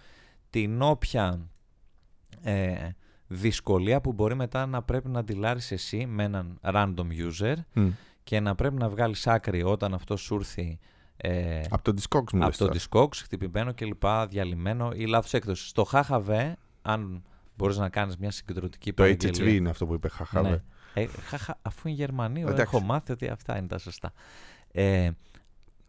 την 0.49 0.81
όποια 0.81 1.49
ε, 2.41 2.89
δυσκολία 3.27 4.01
που 4.01 4.13
μπορεί 4.13 4.35
μετά 4.35 4.65
να 4.65 4.81
πρέπει 4.81 5.09
να 5.09 5.19
αντιλάρεις 5.19 5.71
εσύ 5.71 6.05
με 6.05 6.23
έναν 6.23 6.59
random 6.61 7.07
user 7.29 7.55
και 8.23 8.39
να 8.39 8.55
πρέπει 8.55 8.75
να 8.75 8.89
βγάλεις 8.89 9.27
άκρη 9.27 9.63
όταν 9.63 9.93
αυτός 9.93 10.21
σου 10.21 10.35
έρθει 10.35 10.79
ε, 11.17 11.61
Από 11.69 11.83
το 11.83 11.93
Discogs 12.01 12.31
μου 12.33 12.39
από 12.39 12.45
λες 12.47 12.57
το 12.57 12.65
τώρα. 12.67 12.79
Discogs, 13.07 13.15
χτυπημένο 13.23 13.73
κλπ, 13.73 14.03
διαλυμένο 14.29 14.91
ή 14.95 15.05
λάθος 15.05 15.33
έκδοση. 15.33 15.67
Στο 15.67 15.85
HHV, 15.91 16.53
αν 16.81 17.23
μπορείς 17.57 17.77
να 17.77 17.89
κάνεις 17.89 18.17
μια 18.17 18.31
συγκεντρωτική 18.31 18.93
Το 18.93 19.03
παραγγελία- 19.03 19.45
HHV 19.45 19.55
είναι 19.55 19.69
αυτό 19.69 19.85
που 19.85 19.93
είπε 19.93 20.09
χαχάβε. 20.09 20.49
ναι. 20.49 20.61
Ε, 21.01 21.07
χαχα, 21.07 21.57
αφού 21.61 21.87
είναι 21.87 21.97
Γερμανίο, 21.97 22.47
Εντάξει. 22.47 22.61
έχω 22.75 22.79
μάθει 22.85 23.11
ότι 23.11 23.27
αυτά 23.27 23.57
είναι 23.57 23.67
τα 23.67 23.77
σωστά. 23.77 24.11
Ε, 24.71 25.09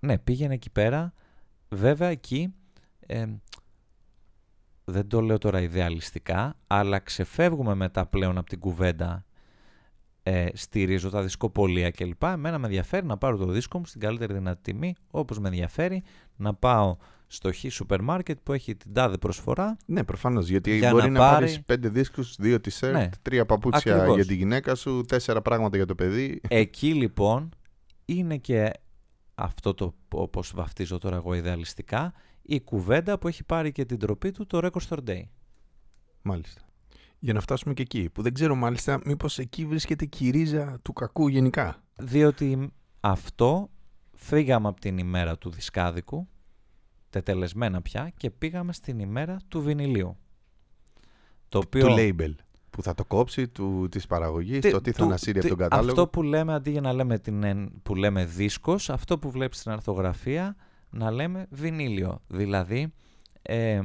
ναι, 0.01 0.19
πήγαινε 0.19 0.55
εκεί 0.55 0.71
πέρα. 0.71 1.13
Βέβαια 1.69 2.09
εκεί, 2.09 2.55
ε, 3.07 3.27
δεν 4.85 5.09
το 5.09 5.21
λέω 5.21 5.39
τώρα 5.39 5.61
ιδεαλιστικά, 5.61 6.57
αλλά 6.67 6.99
ξεφεύγουμε 6.99 7.75
μετά 7.75 8.07
πλέον 8.07 8.39
από 8.39 8.49
την 8.49 8.59
κουβέντα 8.61 9.25
ε, 10.29 10.47
στηρίζω 10.55 11.11
τα 11.11 11.23
δισκοπολία 11.23 11.91
κλπ. 11.91 12.23
Εμένα 12.23 12.59
με 12.59 12.67
ενδιαφέρει 12.67 13.07
να 13.07 13.17
πάρω 13.17 13.37
το 13.37 13.47
δίσκο 13.47 13.79
μου 13.79 13.85
στην 13.87 14.01
καλύτερη 14.01 14.33
δυνατή 14.35 14.61
τιμή, 14.73 14.95
όπως 15.11 15.39
με 15.39 15.49
ενδιαφέρει 15.49 16.03
να 16.37 16.55
πάω 16.55 16.97
στο 17.27 17.53
χ 17.53 17.57
σούπερ 17.71 18.03
μάρκετ 18.03 18.39
που 18.43 18.53
έχει 18.53 18.75
την 18.77 18.93
τάδε 18.93 19.17
προσφορά 19.19 19.77
Ναι, 19.87 20.05
προφανώς. 20.05 20.49
Γιατί 20.49 20.77
Για 20.79 20.91
μπορεί 20.91 21.05
να 21.05 21.11
να, 21.11 21.19
πάρει- 21.19 21.35
πάρεις 21.35 21.63
πέντε 21.63 21.89
δίσκους, 21.89 22.37
δύο 22.39 22.57
t-shirt, 22.57 22.93
Ναι. 22.93 23.09
τρία 23.23 23.47
παπούτσια 23.47 23.95
Ακριβώς. 23.95 24.17
για 24.17 24.27
τη 24.27 24.35
γυναίκα 24.35 24.75
σου, 24.75 25.05
τέσσερα 25.09 25.43
πράγματα 25.43 25.77
για 25.77 25.87
το 25.87 25.95
παιδί. 25.95 26.41
Εκεί 26.49 26.95
λοιπόν 26.95 27.49
είναι 28.05 28.37
και 28.37 28.71
αυτό 29.35 29.75
το 29.75 29.95
όπως 30.13 30.53
βαφτίζω 30.55 30.99
τώρα 30.99 31.17
εγώ 31.17 31.35
ιδεαλιστικά 31.35 32.13
η 32.43 32.61
κουβέντα 32.61 33.19
που 33.19 33.29
έχει 33.29 33.45
πάρει 33.45 33.73
και 33.73 33.85
την 33.85 33.99
τροπή 33.99 34.31
του 34.31 34.47
το 34.47 34.59
Record 34.63 34.89
Store 34.89 35.09
Day. 35.11 35.23
Μάλιστα. 36.23 36.61
Για 37.19 37.33
να 37.33 37.41
φτάσουμε 37.41 37.75
και 37.75 37.83
εκεί, 37.83 38.11
που 38.11 38.23
δεν 38.23 38.35
ξέρω 38.35 38.55
μάλιστα 38.55 39.01
μήπως 39.05 39.39
εκεί 39.39 39.67
βρίσκεται 39.67 40.05
και 40.05 40.25
η 40.25 40.31
ρίζα 40.31 40.79
του 40.83 40.93
κακού 40.93 41.29
γενικά. 41.29 41.83
Διότι 41.97 42.73
αυτό 43.01 43.71
φύγαμε 44.13 44.69
από 44.69 44.81
την 44.81 44.99
ημέρα 44.99 45.39
του 45.39 45.51
δισκάδικου, 45.51 46.29
τετελεσμένα 47.11 47.83
πια, 47.83 48.13
και 48.17 48.31
πήγαμε 48.31 48.73
στην 48.73 48.99
ημέρα 48.99 49.37
του 49.49 49.63
βινιλίου. 49.63 50.17
Το 51.49 51.59
οποίο... 51.59 51.87
Του 51.87 51.95
label 51.99 52.35
που 52.71 52.83
θα 52.83 52.95
το 52.95 53.05
κόψει, 53.05 53.49
του, 53.49 53.89
της 53.91 54.07
παραγωγής, 54.07 54.71
το 54.71 54.81
τι 54.81 54.93
θα 54.93 55.05
ανασύρει 55.05 55.39
από 55.39 55.49
τον 55.49 55.57
κατάλογο. 55.57 55.89
Αυτό 55.89 56.09
που 56.09 56.23
λέμε, 56.23 56.55
αντί 56.55 56.71
για 56.71 56.81
να 56.81 56.93
λέμε, 56.93 57.19
την, 57.19 57.71
που 57.83 57.95
λέμε 57.95 58.25
δίσκος, 58.25 58.91
αυτό 58.91 59.19
που 59.19 59.31
βλέπεις 59.31 59.59
στην 59.59 59.73
αρθογραφία, 59.73 60.57
να 60.91 61.11
λέμε 61.11 61.47
βινίλιο. 61.51 62.23
Δηλαδή, 62.27 62.93
ε, 63.43 63.81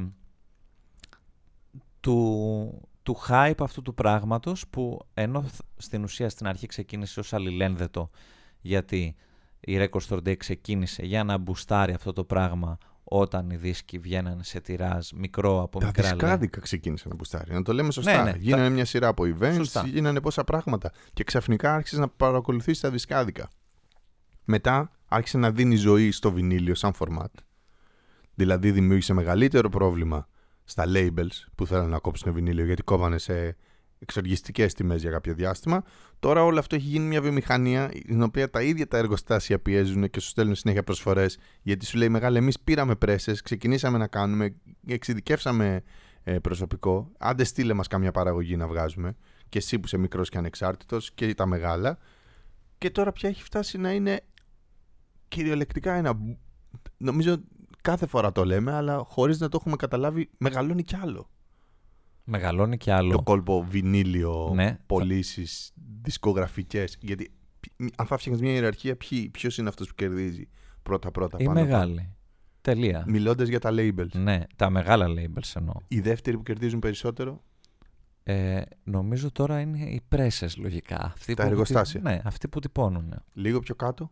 του, 2.00 2.88
του 3.02 3.16
hype 3.28 3.60
αυτού 3.60 3.82
του 3.82 3.94
πράγματος 3.94 4.68
που 4.70 5.06
ενώ 5.14 5.44
στην 5.76 6.02
ουσία 6.02 6.28
στην 6.28 6.46
αρχή 6.46 6.66
ξεκίνησε 6.66 7.20
ως 7.20 7.32
αλληλένδετο 7.32 8.10
γιατί 8.60 9.16
η 9.60 9.76
Record 9.78 10.00
Store 10.08 10.28
Day 10.28 10.36
ξεκίνησε 10.36 11.02
για 11.02 11.24
να 11.24 11.38
μπουστάρει 11.38 11.92
αυτό 11.92 12.12
το 12.12 12.24
πράγμα 12.24 12.78
όταν 13.04 13.50
οι 13.50 13.56
δίσκοι 13.56 13.98
βγαίνανε 13.98 14.44
σε 14.44 14.60
τυράζ 14.60 15.08
μικρό 15.14 15.62
από 15.62 15.78
τα 15.78 15.86
μικρά. 15.86 16.02
Τα 16.02 16.08
δισκάδικα 16.08 16.60
ξεκίνησε 16.60 17.08
να 17.08 17.14
μπουστάρει. 17.14 17.52
Να 17.52 17.62
το 17.62 17.72
λέμε 17.72 17.92
σωστά. 17.92 18.24
Ναι, 18.24 18.30
ναι, 18.30 18.36
γίνανε 18.38 18.68
μια 18.68 18.84
σειρά 18.84 19.08
από 19.08 19.24
events, 19.24 19.54
σωστά. 19.54 19.86
γίνανε 19.86 20.20
πόσα 20.20 20.44
πράγματα. 20.44 20.92
Και 21.12 21.24
ξαφνικά 21.24 21.74
άρχισες 21.74 21.98
να 21.98 22.08
παρακολουθείς 22.08 22.80
τα 22.80 22.90
δισκάδικα. 22.90 23.48
Μετά 24.44 24.90
άρχισε 25.06 25.38
να 25.38 25.50
δίνει 25.50 25.76
ζωή 25.76 26.10
στο 26.10 26.32
βινίλιο 26.32 26.74
σαν 26.74 26.92
format. 26.98 27.42
Δηλαδή 28.34 28.70
δημιούργησε 28.70 29.12
μεγαλύτερο 29.12 29.68
πρόβλημα 29.68 30.28
στα 30.72 30.84
labels 30.86 31.44
που 31.54 31.66
θέλουν 31.66 31.88
να 31.88 31.98
κόψουν 31.98 32.32
βινίλιο 32.32 32.64
γιατί 32.64 32.82
κόβανε 32.82 33.18
σε 33.18 33.56
εξοργιστικές 33.98 34.74
τιμές 34.74 35.00
για 35.00 35.10
κάποιο 35.10 35.34
διάστημα. 35.34 35.84
Τώρα 36.18 36.44
όλο 36.44 36.58
αυτό 36.58 36.74
έχει 36.74 36.86
γίνει 36.86 37.06
μια 37.06 37.20
βιομηχανία 37.20 37.90
στην 37.94 38.22
οποία 38.22 38.50
τα 38.50 38.62
ίδια 38.62 38.88
τα 38.88 38.98
εργοστάσια 38.98 39.58
πιέζουν 39.58 40.10
και 40.10 40.20
σου 40.20 40.28
στέλνουν 40.28 40.54
συνέχεια 40.54 40.82
προσφορές. 40.82 41.38
Γιατί 41.62 41.86
σου 41.86 41.98
λέει 41.98 42.08
μεγάλη, 42.08 42.36
εμείς 42.36 42.60
πήραμε 42.60 42.94
πρέσσε, 42.94 43.32
ξεκινήσαμε 43.42 43.98
να 43.98 44.06
κάνουμε, 44.06 44.54
εξειδικεύσαμε 44.86 45.82
ε, 46.22 46.38
προσωπικό. 46.38 47.12
Άντε 47.18 47.44
στείλε 47.44 47.72
μας 47.72 47.86
καμιά 47.86 48.10
παραγωγή 48.10 48.56
να 48.56 48.66
βγάζουμε. 48.66 49.16
Και 49.48 49.58
εσύ 49.58 49.78
που 49.78 49.86
είσαι 49.86 49.96
μικρός 49.96 50.28
και 50.28 50.38
ανεξάρτητος 50.38 51.12
και 51.12 51.34
τα 51.34 51.46
μεγάλα. 51.46 51.98
Και 52.78 52.90
τώρα 52.90 53.12
πια 53.12 53.28
έχει 53.28 53.42
φτάσει 53.42 53.78
να 53.78 53.92
είναι 53.92 54.20
κυριολεκτικά 55.28 55.92
ένα. 55.92 56.18
Νομίζω 56.96 57.36
κάθε 57.82 58.06
φορά 58.06 58.32
το 58.32 58.44
λέμε, 58.44 58.72
αλλά 58.72 59.04
χωρίς 59.06 59.40
να 59.40 59.48
το 59.48 59.56
έχουμε 59.60 59.76
καταλάβει, 59.76 60.30
μεγαλώνει 60.38 60.82
κι 60.82 60.96
άλλο. 60.96 61.30
Μεγαλώνει 62.24 62.76
κι 62.76 62.90
άλλο. 62.90 63.12
Το 63.12 63.22
κόλπο 63.22 63.64
βινίλιο, 63.68 64.50
ναι. 64.54 64.78
πωλήσεις, 64.86 65.72
δισκογραφικές. 66.02 66.96
Γιατί 67.00 67.32
αν 67.96 68.06
θα 68.06 68.16
φτιάχνει 68.16 68.42
μια 68.42 68.52
ιεραρχία, 68.52 68.96
ποιος 69.30 69.58
είναι 69.58 69.68
αυτός 69.68 69.88
που 69.88 69.94
κερδίζει 69.94 70.48
πρώτα-πρώτα. 70.82 71.36
Η 71.40 71.48
μεγάλη. 71.48 72.14
Τελεία. 72.60 73.04
Μιλώντας 73.06 73.48
για 73.48 73.58
τα 73.58 73.70
labels. 73.72 74.12
Ναι, 74.12 74.40
τα 74.56 74.70
μεγάλα 74.70 75.06
labels 75.08 75.52
εννοώ. 75.54 75.74
Οι 75.88 76.00
δεύτεροι 76.00 76.36
που 76.36 76.42
κερδίζουν 76.42 76.78
περισσότερο; 76.78 77.42
Ε, 78.22 78.62
νομίζω 78.84 79.32
τώρα 79.32 79.60
είναι 79.60 79.78
οι 79.78 80.02
πρέσες 80.08 80.56
λογικά. 80.56 81.04
Αυτοί 81.04 81.34
τα 81.34 81.44
εργοστάσια. 81.44 82.00
ναι, 82.00 82.20
αυτοί 82.24 82.48
που 82.48 82.60
τυπώνουν. 82.60 83.14
Λίγο 83.32 83.58
πιο 83.58 83.74
κάτω; 83.74 84.10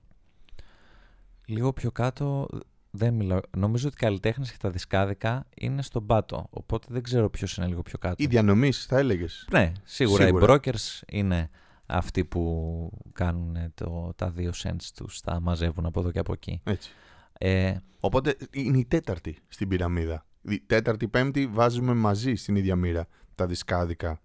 Λίγο 1.45 1.73
πιο 1.73 1.91
κάτω 1.91 2.49
δεν 2.91 3.15
μιλάω. 3.15 3.41
Νομίζω 3.57 3.87
ότι 3.87 3.97
οι 3.99 4.05
καλλιτέχνες 4.05 4.51
και 4.51 4.57
τα 4.61 4.71
δισκάδικα 4.71 5.47
είναι 5.55 5.83
στον 5.83 6.07
πάτο. 6.07 6.47
Οπότε 6.51 6.87
δεν 6.91 7.03
ξέρω 7.03 7.31
ποιος 7.31 7.57
είναι 7.57 7.67
λίγο 7.67 7.83
πιο 7.83 7.99
κάτω. 7.99 8.15
Οι 8.19 8.27
διανομής, 8.27 8.85
θα 8.85 8.99
έλεγες. 8.99 9.47
Ναι, 9.51 9.73
σίγουρα, 9.85 10.29
Οι 10.29 10.33
brokers 10.35 11.01
είναι 11.09 11.51
αυτοί 11.87 12.25
που 12.25 12.91
κάνουν 13.13 13.57
το, 13.75 14.13
τα 14.17 14.31
δύο 14.31 14.53
cents 14.63 14.89
τους, 14.95 15.21
τα 15.21 15.41
μαζεύουν 15.41 15.87
από 15.87 16.01
εδώ 16.01 16.11
και 16.11 16.19
από 16.19 16.33
εκεί. 16.33 16.61
Έτσι. 16.65 16.91
Ε, 17.39 17.75
Οπότε 18.01 18.37
είναι 18.51 18.79
η 18.79 18.85
τέταρτη 18.85 19.39
στην 19.49 19.69
πυραμίδα. 19.69 20.27
Η 20.43 20.61
τέταρτη, 20.61 21.09
πέμπτη 21.09 21.47
βάζουμε 21.47 21.95
μαζί 21.95 22.35
στην 22.35 22.57
ίδια 22.57 22.77
μοίρα 22.77 23.07
τα 23.35 23.47
δισκάδικα 23.47 24.21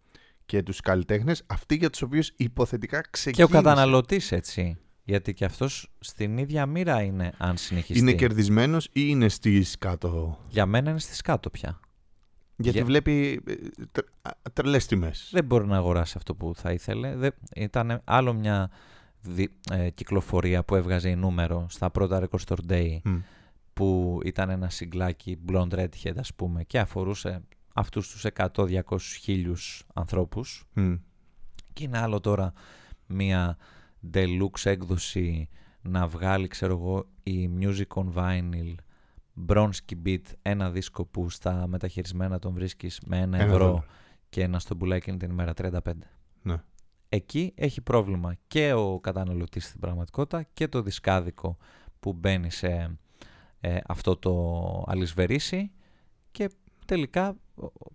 και 0.45 0.63
τους 0.63 0.79
καλλιτέχνες, 0.79 1.43
αυτοί 1.45 1.75
για 1.75 1.89
τους 1.89 2.01
οποίους 2.01 2.33
υποθετικά 2.35 3.01
ξεκίνησε. 3.09 3.41
Και 3.41 3.57
ο 3.57 3.61
καταναλωτής 3.61 4.31
έτσι. 4.31 4.77
Γιατί 5.07 5.33
και 5.33 5.45
αυτός 5.45 5.91
στην 5.99 6.37
ίδια 6.37 6.65
μοίρα 6.65 7.01
είναι, 7.01 7.33
αν 7.37 7.57
συνεχιστεί. 7.57 7.99
Είναι 7.99 8.13
κερδισμένος 8.13 8.85
ή 8.85 8.89
είναι 8.93 9.29
στις 9.29 9.77
κάτω; 9.77 10.39
Για 10.47 10.65
μένα 10.65 10.89
είναι 10.89 10.99
στις 10.99 11.21
κάτω 11.21 11.49
πια. 11.49 11.79
Γιατί 12.57 12.83
βλέπει 12.83 13.41
ε, 13.45 13.53
τρελές 14.53 14.85
τιμές. 14.85 15.29
Δεν 15.31 15.45
μπορεί 15.45 15.67
να 15.67 15.77
αγοράσει 15.77 16.13
αυτό 16.17 16.35
που 16.35 16.53
θα 16.55 16.71
ήθελε. 16.71 17.31
Ήταν 17.55 18.01
άλλο 18.03 18.33
μια 18.33 18.69
ε, 19.71 19.89
κυκλοφορία 19.89 20.63
που 20.63 20.75
έβγαζε 20.75 21.09
η 21.09 21.15
νούμερο 21.15 21.65
στα 21.69 21.89
πρώτα 21.89 22.23
Record 22.23 22.39
Store 22.47 22.71
Day 22.71 22.99
που 23.73 24.19
ήταν 24.23 24.49
ένα 24.49 24.69
συγκλάκι 24.69 25.37
blonde 25.49 25.73
redhead 25.73 26.17
ας 26.17 26.33
πούμε 26.33 26.63
και 26.63 26.79
αφορούσε 26.79 27.41
αυτούς 27.73 28.09
τους 28.09 28.25
100-200 28.55 28.79
χίλιους 28.99 29.85
ανθρώπους 29.93 30.65
και 31.73 31.83
είναι 31.83 31.97
άλλο 31.97 32.19
τώρα 32.19 32.53
μια 33.05 33.57
deluxe 34.13 34.63
έκδοση 34.63 35.49
να 35.81 36.07
βγάλει 36.07 36.47
ξέρω 36.47 36.73
εγώ 36.73 37.05
η 37.23 37.49
Music 37.59 38.03
on 38.03 38.13
Vinyl 38.13 38.75
Bronski 39.47 39.95
Beat 40.05 40.21
ένα 40.41 40.71
δίσκο 40.71 41.05
που 41.05 41.29
στα 41.29 41.67
μεταχειρισμένα 41.67 42.39
τον 42.39 42.53
βρίσκεις 42.53 43.01
με 43.05 43.19
ένα, 43.19 43.37
ευρώ 43.37 43.85
και 44.29 44.47
να 44.47 44.59
στον 44.59 44.77
πουλάει 44.77 44.97
εκείνη 44.97 45.17
την 45.17 45.29
ημέρα 45.29 45.53
35. 45.57 45.71
Ναι. 46.41 46.63
Εκεί 47.09 47.53
έχει 47.55 47.81
πρόβλημα 47.81 48.35
και 48.47 48.73
ο 48.73 48.99
καταναλωτής 48.99 49.65
στην 49.65 49.79
πραγματικότητα 49.79 50.43
και 50.53 50.67
το 50.67 50.81
δισκάδικο 50.81 51.57
που 51.99 52.13
μπαίνει 52.13 52.51
σε 52.51 52.97
ε, 53.59 53.77
αυτό 53.87 54.17
το 54.17 54.83
αλυσβερίσι 54.87 55.71
και 56.31 56.49
τελικά 56.85 57.35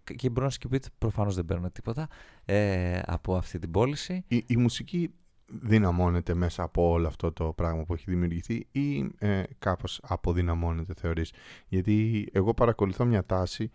και 0.04 0.26
οι 0.26 0.32
Bronski 0.36 0.72
Beat 0.72 0.84
προφανώς 0.98 1.34
δεν 1.34 1.44
παίρνουν 1.44 1.72
τίποτα 1.72 2.08
ε, 2.44 3.00
από 3.04 3.36
αυτή 3.36 3.58
την 3.58 3.70
πώληση. 3.70 4.24
Η, 4.28 4.44
η 4.46 4.56
μουσική 4.56 5.14
δυναμώνεται 5.50 6.34
μέσα 6.34 6.62
από 6.62 6.90
όλο 6.90 7.06
αυτό 7.06 7.32
το 7.32 7.52
πράγμα 7.52 7.84
που 7.84 7.94
έχει 7.94 8.04
δημιουργηθεί 8.06 8.66
ή 8.70 9.10
ε, 9.18 9.42
κάπως 9.58 10.00
αποδυναμώνεται 10.02 10.94
θεωρείς; 10.96 11.32
Γιατί 11.66 12.28
εγώ 12.32 12.54
παρακολουθώ 12.54 13.04
μια 13.04 13.26
τάση 13.26 13.70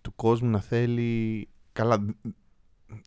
του 0.00 0.14
κόσμου 0.14 0.50
να 0.50 0.60
θέλει... 0.60 1.48
Καλά, 1.72 2.04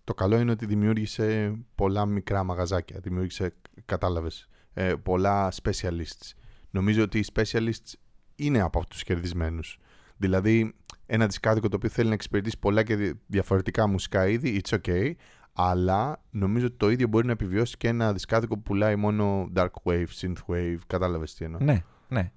το 0.03 0.13
καλό 0.13 0.39
είναι 0.39 0.51
ότι 0.51 0.65
δημιούργησε 0.65 1.55
πολλά 1.75 2.05
μικρά 2.05 2.43
μαγαζάκια, 2.43 2.99
δημιούργησε, 2.99 3.53
κατάλαβες, 3.85 4.49
ε, 4.73 4.93
πολλά 5.03 5.51
specialists. 5.63 6.31
Νομίζω 6.69 7.03
ότι 7.03 7.19
οι 7.19 7.25
specialists 7.33 7.93
είναι 8.35 8.59
από 8.61 8.87
τους 8.87 9.03
κερδισμένους. 9.03 9.77
Δηλαδή, 10.17 10.73
ένα 11.05 11.25
δισκάδικο 11.25 11.69
το 11.69 11.75
οποίο 11.75 11.89
θέλει 11.89 12.07
να 12.07 12.13
εξυπηρετήσει 12.13 12.59
πολλά 12.59 12.83
και 12.83 13.15
διαφορετικά 13.27 13.87
μουσικά 13.87 14.27
είδη, 14.27 14.61
it's 14.63 14.77
okay, 14.81 15.13
αλλά 15.53 16.21
νομίζω 16.29 16.65
ότι 16.65 16.75
το 16.75 16.89
ίδιο 16.89 17.07
μπορεί 17.07 17.25
να 17.25 17.31
επιβιώσει 17.31 17.77
και 17.77 17.87
ένα 17.87 18.13
δισκάδικο 18.13 18.55
που 18.55 18.61
πουλάει 18.61 18.95
μόνο 18.95 19.49
dark 19.55 19.69
wave, 19.83 20.07
synth 20.21 20.37
wave. 20.47 20.77
Κατάλαβες 20.87 21.33
τι 21.33 21.45
εννοώ. 21.45 21.59
Ναι, 21.63 21.83
ναι. 22.07 22.31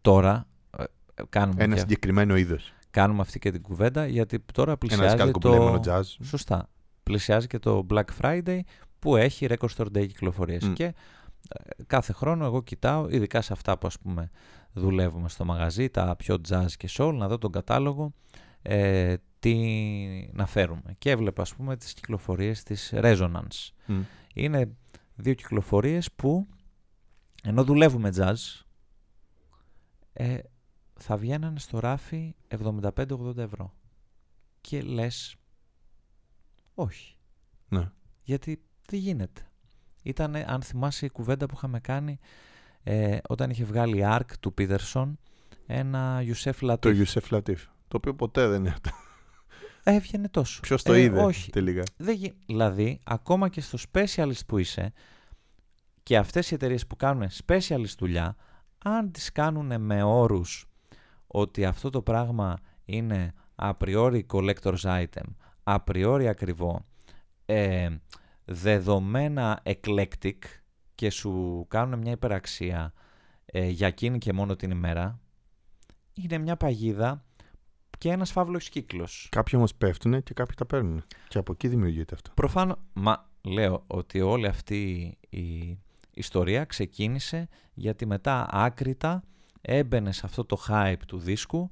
Τώρα 0.00 0.46
ε, 0.78 0.84
κάνουμε. 1.28 1.64
Ένα 1.64 1.76
συγκεκριμένο 1.76 2.36
είδος. 2.36 2.72
Κάνουμε 2.90 3.20
αυτή 3.20 3.38
και 3.38 3.50
την 3.50 3.62
κουβέντα 3.62 4.06
γιατί 4.06 4.44
τώρα 4.52 4.76
πλησιάζει. 4.76 5.14
Ένα 5.14 5.30
το... 5.30 5.38
που 5.38 5.48
λέει 5.48 5.58
μόνο 5.58 5.80
jazz. 5.84 6.02
Σωστά. 6.22 6.68
Πλησιάζει 7.02 7.46
και 7.46 7.58
το 7.58 7.86
Black 7.90 8.04
Friday 8.20 8.60
που 8.98 9.16
έχει 9.16 9.46
Record 9.50 9.68
Store 9.76 9.86
Day 9.86 10.06
κυκλοφορίες. 10.06 10.70
Και 10.74 10.84
ε, 10.84 10.94
κάθε 11.86 12.12
χρόνο 12.12 12.44
εγώ 12.44 12.62
κοιτάω, 12.62 13.08
ειδικά 13.08 13.40
σε 13.40 13.52
αυτά 13.52 13.78
που 13.78 13.86
ας 13.86 13.98
πούμε 13.98 14.30
δουλεύουμε 14.72 15.28
στο 15.28 15.44
μαγαζί, 15.44 15.88
τα 15.88 16.16
πιο 16.16 16.36
jazz 16.48 16.66
και 16.76 16.88
soul, 16.90 17.14
να 17.14 17.28
δω 17.28 17.38
τον 17.38 17.52
κατάλογο 17.52 18.12
ε, 18.68 19.16
τι 19.38 19.54
να 20.32 20.46
φέρουμε. 20.46 20.94
Και 20.98 21.10
έβλεπα 21.10 21.42
ας 21.42 21.54
πούμε 21.54 21.76
τις 21.76 21.92
κυκλοφορίες 21.92 22.62
της 22.62 22.92
Resonance. 22.94 23.70
Είναι 24.34 24.76
δύο 25.14 25.34
κυκλοφορίες 25.34 26.12
που 26.12 26.46
ενώ 27.42 27.64
δουλεύουμε 27.64 28.10
jazz 28.16 28.34
ε, 30.12 30.38
θα 30.98 31.16
βγαίνανε 31.16 31.58
στο 31.58 31.78
ράφι 31.78 32.34
75-80 32.80 33.36
ευρώ. 33.36 33.74
Και 34.60 34.82
λες 34.82 35.36
όχι. 36.74 37.16
Ναι. 37.68 37.90
Γιατί 38.22 38.62
δεν 38.86 39.00
γίνεται; 39.00 39.50
Ήταν, 40.02 40.34
αν 40.36 40.62
θυμάσαι 40.62 41.06
η 41.06 41.10
κουβέντα 41.10 41.46
που 41.46 41.54
είχαμε 41.56 41.80
κάνει 41.80 42.18
ε, 42.82 43.18
όταν 43.28 43.50
είχε 43.50 43.64
βγάλει 43.64 44.02
Ark 44.04 44.30
του 44.40 44.54
Peterson 44.58 45.12
ένα 45.66 46.22
Yusef 46.22 46.52
Latif. 46.60 46.78
Το 46.78 46.90
Yusef 47.04 47.28
Latif. 47.30 47.56
Το 47.96 48.08
οποίο 48.08 48.14
ποτέ 48.14 48.46
δεν 48.48 48.60
είναι 48.60 48.68
αυτό. 48.68 48.90
Έβγαινε 49.82 50.28
τόσο. 50.28 50.60
Ποιος 50.60 50.82
το 50.82 50.92
ε, 50.92 51.00
είδε 51.00 51.22
όχι. 51.22 51.50
τελικά. 51.50 51.82
Δεν, 51.96 52.18
δηλαδή, 52.46 53.00
ακόμα 53.04 53.48
και 53.48 53.60
στο 53.60 53.78
specialist 53.92 54.46
που 54.46 54.58
είσαι 54.58 54.92
και 56.02 56.16
αυτές 56.16 56.50
οι 56.50 56.54
εταιρείες 56.54 56.86
που 56.86 56.96
κάνουν 56.96 57.28
specialist 57.46 57.94
δουλειά, 57.98 58.36
αν 58.84 59.10
τις 59.10 59.32
κάνουν 59.32 59.80
με 59.80 60.02
όρους 60.02 60.66
ότι 61.26 61.64
αυτό 61.64 61.90
το 61.90 62.02
πράγμα 62.02 62.58
είναι 62.84 63.32
a 63.56 63.72
priori 63.84 64.20
collector's 64.32 64.80
item, 64.80 65.26
απριόρι 65.62 66.28
ακριβό, 66.28 66.84
ε, 67.46 67.88
δεδομένα 68.44 69.62
eclectic 69.62 70.38
και 70.94 71.10
σου 71.10 71.64
κάνουν 71.68 71.98
μια 71.98 72.12
υπεραξία 72.12 72.92
ε, 73.46 73.66
για 73.66 73.86
εκείνη 73.86 74.18
και 74.18 74.32
μόνο 74.32 74.56
την 74.56 74.70
ημέρα, 74.70 75.20
είναι 76.12 76.38
μια 76.38 76.56
παγίδα 76.56 77.24
και 77.98 78.10
ένας 78.10 78.32
φαύλος 78.32 78.68
κύκλος. 78.68 79.28
Κάποιοι 79.30 79.52
όμως 79.56 79.74
πέφτουν 79.74 80.22
και 80.22 80.34
κάποιοι 80.34 80.54
τα 80.56 80.66
παίρνουν. 80.66 81.02
Και 81.28 81.38
από 81.38 81.52
εκεί 81.52 81.68
δημιουργείται 81.68 82.14
αυτό. 82.14 82.30
Προφανώς, 82.34 82.76
μα 82.92 83.28
λέω 83.42 83.84
ότι 83.86 84.20
όλη 84.20 84.46
αυτή 84.46 85.16
η 85.28 85.78
ιστορία 86.10 86.64
ξεκίνησε 86.64 87.48
γιατί 87.74 88.06
μετά 88.06 88.48
άκρητα 88.50 89.22
έμπαινε 89.60 90.12
σε 90.12 90.22
αυτό 90.24 90.44
το 90.44 90.58
hype 90.68 91.00
του 91.06 91.18
δίσκου 91.18 91.70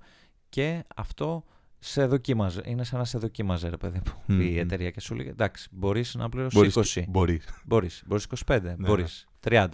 και 0.48 0.84
αυτό 0.96 1.44
σε 1.78 2.06
δοκίμαζε. 2.06 2.62
Είναι 2.64 2.84
σαν 2.84 2.98
να 2.98 3.04
σε 3.04 3.18
δοκίμαζε, 3.18 3.68
ρε 3.68 3.76
παιδί 3.76 4.00
μου, 4.06 4.40
η 4.40 4.58
εταιρεία 4.58 4.90
και 4.90 5.00
σου 5.00 5.14
λέει: 5.14 5.28
Εντάξει, 5.28 5.68
μπορείς 5.72 6.14
να 6.14 6.28
πληρώσεις 6.28 6.96
20. 6.96 7.04
Μπορείς. 7.08 7.44
Μπορείς. 7.64 8.02
Μπορείς 8.06 8.26
25. 8.46 8.62
Ναι, 8.62 8.74
μπορείς. 8.78 9.26
30. 9.40 9.66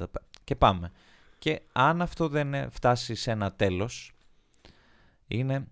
Και 0.44 0.56
πάμε. 0.56 0.90
Και 1.38 1.62
αν 1.72 2.02
αυτό 2.02 2.28
δεν 2.28 2.70
φτάσει 2.70 3.14
σε 3.14 3.30
ένα 3.30 3.52
τέλος, 3.52 4.12
είναι, 5.26 5.66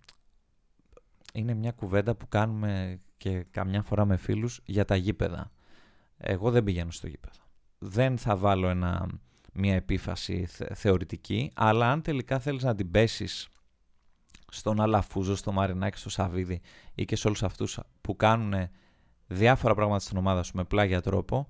είναι 1.38 1.54
μια 1.54 1.72
κουβέντα 1.72 2.14
που 2.14 2.28
κάνουμε 2.28 3.00
και 3.16 3.44
καμιά 3.50 3.82
φορά 3.82 4.04
με 4.04 4.16
φίλους 4.16 4.60
για 4.64 4.84
τα 4.84 4.96
γήπεδα. 4.96 5.50
Εγώ 6.16 6.50
δεν 6.50 6.64
πηγαίνω 6.64 6.90
στο 6.90 7.06
γήπεδο. 7.06 7.40
Δεν 7.78 8.18
θα 8.18 8.36
βάλω 8.36 8.68
ένα, 8.68 9.06
μια 9.52 9.74
επίφαση 9.74 10.48
θεωρητική, 10.74 11.50
αλλά 11.54 11.90
αν 11.90 12.02
τελικά 12.02 12.38
θέλεις 12.38 12.62
να 12.62 12.74
την 12.74 12.90
πέσεις 12.90 13.48
στον 14.50 14.80
Αλαφούζο, 14.80 15.36
στο 15.36 15.52
Μαρινάκη, 15.52 15.98
στο 15.98 16.10
Σαβίδι 16.10 16.60
ή 16.94 17.04
και 17.04 17.16
σε 17.16 17.26
όλους 17.26 17.42
αυτούς 17.42 17.80
που 18.00 18.16
κάνουν 18.16 18.68
διάφορα 19.26 19.74
πράγματα 19.74 20.00
στην 20.00 20.16
ομάδα 20.16 20.42
σου 20.42 20.56
με 20.56 20.64
πλάγια 20.64 21.00
τρόπο, 21.00 21.48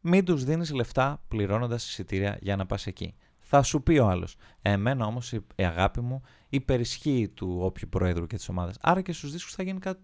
μην 0.00 0.24
τους 0.24 0.44
δίνεις 0.44 0.72
λεφτά 0.72 1.22
πληρώνοντας 1.28 1.88
εισιτήρια 1.88 2.38
για 2.40 2.56
να 2.56 2.66
πας 2.66 2.86
εκεί. 2.86 3.14
Θα 3.52 3.62
σου 3.62 3.82
πει 3.82 3.98
ο 3.98 4.06
άλλος. 4.08 4.36
Εμένα 4.62 5.06
όμως 5.06 5.32
η 5.32 5.44
αγάπη 5.56 6.00
μου 6.00 6.22
υπερισχύει 6.48 7.28
του 7.28 7.58
όποιου 7.60 7.88
προέδρου 7.88 8.26
και 8.26 8.36
της 8.36 8.48
ομάδας. 8.48 8.76
Άρα 8.80 9.00
και 9.00 9.12
στους 9.12 9.32
δίσκους 9.32 9.54
θα 9.54 9.62
γίνει 9.62 9.78
κάτι 9.78 10.00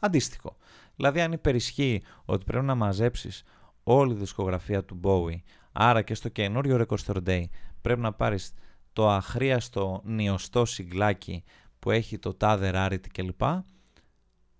αντίστοιχο. 0.00 0.56
Δηλαδή 0.96 1.20
αν 1.20 1.32
υπερισχύει 1.32 2.02
ότι 2.24 2.44
πρέπει 2.44 2.64
να 2.64 2.74
μαζέψεις 2.74 3.42
όλη 3.82 4.12
τη 4.12 4.18
δισκογραφία 4.18 4.84
του 4.84 5.00
Bowie, 5.02 5.40
άρα 5.72 6.02
και 6.02 6.14
στο 6.14 6.28
καινούριο 6.28 6.86
Record 6.86 7.04
Store 7.06 7.28
Day 7.28 7.44
πρέπει 7.80 8.00
να 8.00 8.12
πάρεις 8.12 8.52
το 8.92 9.08
αχρίαστο 9.08 10.02
νιωστό 10.04 10.64
συγκλάκι 10.64 11.44
που 11.78 11.90
έχει 11.90 12.18
το 12.18 12.34
τάδε 12.34 12.70
rarity 12.74 13.08
κλπ. 13.12 13.42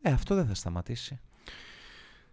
Ε, 0.02 0.10
αυτό 0.12 0.34
δεν 0.34 0.46
θα 0.46 0.54
σταματήσει. 0.54 1.20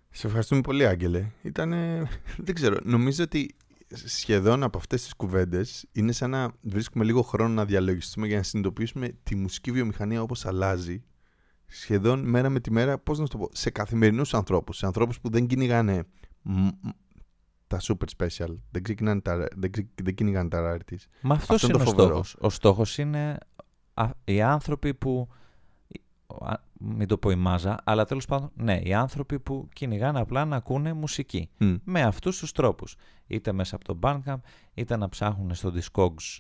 Σε 0.10 0.28
ευχαριστούμε 0.28 0.62
πολύ, 0.62 0.86
Άγγελε. 0.86 1.32
Ήτανε, 1.42 2.08
δεν 2.46 2.56
ξέρω, 2.56 2.78
νομίζω 2.84 3.24
ότι 3.24 3.56
σχεδόν 3.94 4.64
από 4.64 4.78
αυτές 4.78 5.04
τις 5.04 5.14
κουβέντες 5.14 5.86
είναι 5.92 6.12
σαν 6.12 6.30
να 6.30 6.52
βρίσκουμε 6.62 7.04
λίγο 7.04 7.22
χρόνο 7.22 7.54
να 7.54 7.66
διαλογιστούμε 7.66 8.28
για 8.28 8.38
να 8.38 8.44
συνειδητοποιήσουμε 8.44 9.10
τη 9.24 9.36
μουσική 9.36 9.72
βιομηχανία 9.72 10.22
όπως 10.22 10.46
αλλάζει 10.46 11.04
σχεδόν 11.66 12.20
μέρα 12.20 12.50
με 12.50 12.60
τη 12.60 12.72
μέρα, 12.72 12.98
πώς 12.98 13.20
να 13.20 13.28
το 13.28 13.38
πω, 13.38 13.50
σε 13.52 13.70
καθημερινούς 13.70 14.34
ανθρώπους, 14.34 14.78
σε 14.78 14.86
ανθρώπους 14.86 15.20
που 15.20 15.30
δεν 15.30 15.48
κυνηγάνε 15.48 16.04
τα 17.68 17.80
super 17.82 18.06
special, 18.18 18.56
δεν, 18.72 18.84
ξεκινάνε 18.84 19.22
τα, 19.22 19.48
δεν, 19.56 19.72
δεν 20.04 20.16
κυνηγάνε 20.16 20.50
τα 20.50 20.78
rarities. 20.78 21.04
Μα 21.22 21.36
αυτός 21.36 21.64
είναι 21.64 21.82
ο 21.82 21.86
στόχος. 21.86 22.36
Ο 22.40 22.50
στόχος 22.50 22.98
είναι 22.98 23.38
οι 24.24 24.42
άνθρωποι 24.42 24.94
που 24.94 25.30
μην 26.80 27.08
το 27.08 27.18
πω 27.18 27.32
η 27.32 27.36
μάζα, 27.36 27.78
αλλά 27.84 28.06
τέλος 28.06 28.26
πάντων, 28.26 28.52
ναι, 28.56 28.80
οι 28.84 28.94
άνθρωποι 28.94 29.40
που 29.40 29.70
κυνηγάνε 29.74 30.20
απλά 30.20 30.46
να 30.46 30.56
ακούνε 30.56 30.94
μουσική. 30.94 31.50
Με 31.84 32.02
αυτούς 32.02 32.38
τους 32.38 32.52
τρόπους. 32.52 32.96
Είτε 33.28 33.52
μέσα 33.52 33.76
από 33.76 33.86
το 33.86 34.00
Bandcamp, 34.02 34.40
είτε 34.74 34.98
να 34.98 35.10
ψάχνουν 35.10 35.54
στο 35.54 35.74
Discogs 35.76 36.40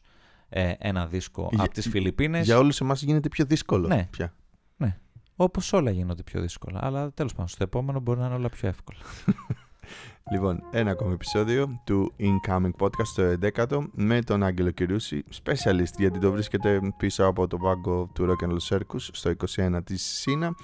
ε, 0.49 0.73
ένα 0.77 1.07
δίσκο 1.07 1.49
για, 1.51 1.63
από 1.63 1.73
τις 1.73 1.89
Φιλιππίνες. 1.89 2.45
Για 2.45 2.57
όλους 2.57 2.81
εμάς 2.81 3.01
γίνεται 3.01 3.29
πιο 3.29 3.45
δύσκολο 3.45 3.87
ναι. 3.87 4.07
πια. 4.11 4.33
Ναι, 4.77 4.97
όπως 5.35 5.73
όλα 5.73 5.91
γίνονται 5.91 6.23
πιο 6.23 6.41
δύσκολα. 6.41 6.79
Αλλά 6.83 7.11
τέλος 7.11 7.31
πάντων, 7.31 7.47
στο 7.47 7.63
επόμενο 7.63 7.99
μπορεί 7.99 8.19
να 8.19 8.25
είναι 8.25 8.35
όλα 8.35 8.49
πιο 8.49 8.67
εύκολα. 8.67 8.99
Λοιπόν, 10.31 10.63
ένα 10.71 10.91
ακόμη 10.91 11.13
επεισόδιο 11.13 11.81
του 11.83 12.13
Incoming 12.19 12.71
Podcast 12.79 13.05
στο 13.05 13.23
11ο 13.41 13.87
με 13.93 14.21
τον 14.21 14.43
Άγγελο 14.43 14.71
Κυρούση, 14.71 15.23
specialist 15.43 15.93
γιατί 15.97 16.19
το 16.19 16.31
βρίσκεται 16.31 16.79
πίσω 16.97 17.25
από 17.25 17.47
το 17.47 17.57
πάγκο 17.57 18.09
του 18.13 18.27
Rock 18.29 18.45
and 18.45 18.51
Roll 18.51 18.77
Circus 18.77 19.07
στο 19.11 19.31
21 19.55 19.79
της 19.83 20.03
Σίνα 20.03 20.55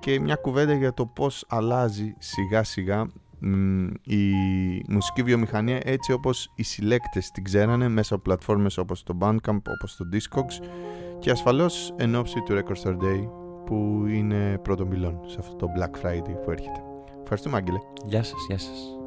και 0.00 0.20
μια 0.20 0.34
κουβέντα 0.34 0.74
για 0.74 0.94
το 0.94 1.06
πώς 1.06 1.44
αλλάζει 1.48 2.14
σιγά 2.18 2.64
σιγά 2.64 3.06
η 4.02 4.22
μουσική 4.88 5.22
βιομηχανία 5.22 5.80
έτσι 5.84 6.12
όπως 6.12 6.52
οι 6.54 6.62
συλλέκτες 6.62 7.30
την 7.30 7.44
ξέρανε 7.44 7.88
μέσα 7.88 8.14
από 8.14 8.22
πλατφόρμες 8.22 8.78
όπως 8.78 9.02
το 9.02 9.18
Bandcamp, 9.20 9.60
όπως 9.80 9.96
το 9.96 10.04
Discogs 10.12 10.66
και 11.18 11.30
ασφαλώς 11.30 11.94
εν 11.96 12.14
ώψη 12.14 12.40
του 12.40 12.58
Record 12.58 12.82
Store 12.82 12.96
Day 12.96 13.28
που 13.66 14.04
είναι 14.08 14.58
πρώτο 14.62 14.86
μιλών 14.86 15.20
σε 15.26 15.36
αυτό 15.38 15.56
το 15.56 15.66
Black 15.78 16.06
Friday 16.06 16.34
που 16.44 16.50
έρχεται. 16.50 16.91
Ευχαριστούμε, 17.22 17.56
Άγγελε. 17.56 17.78
Γεια 18.04 18.22
σας, 18.22 18.44
γεια 18.48 18.58
σας. 18.58 19.01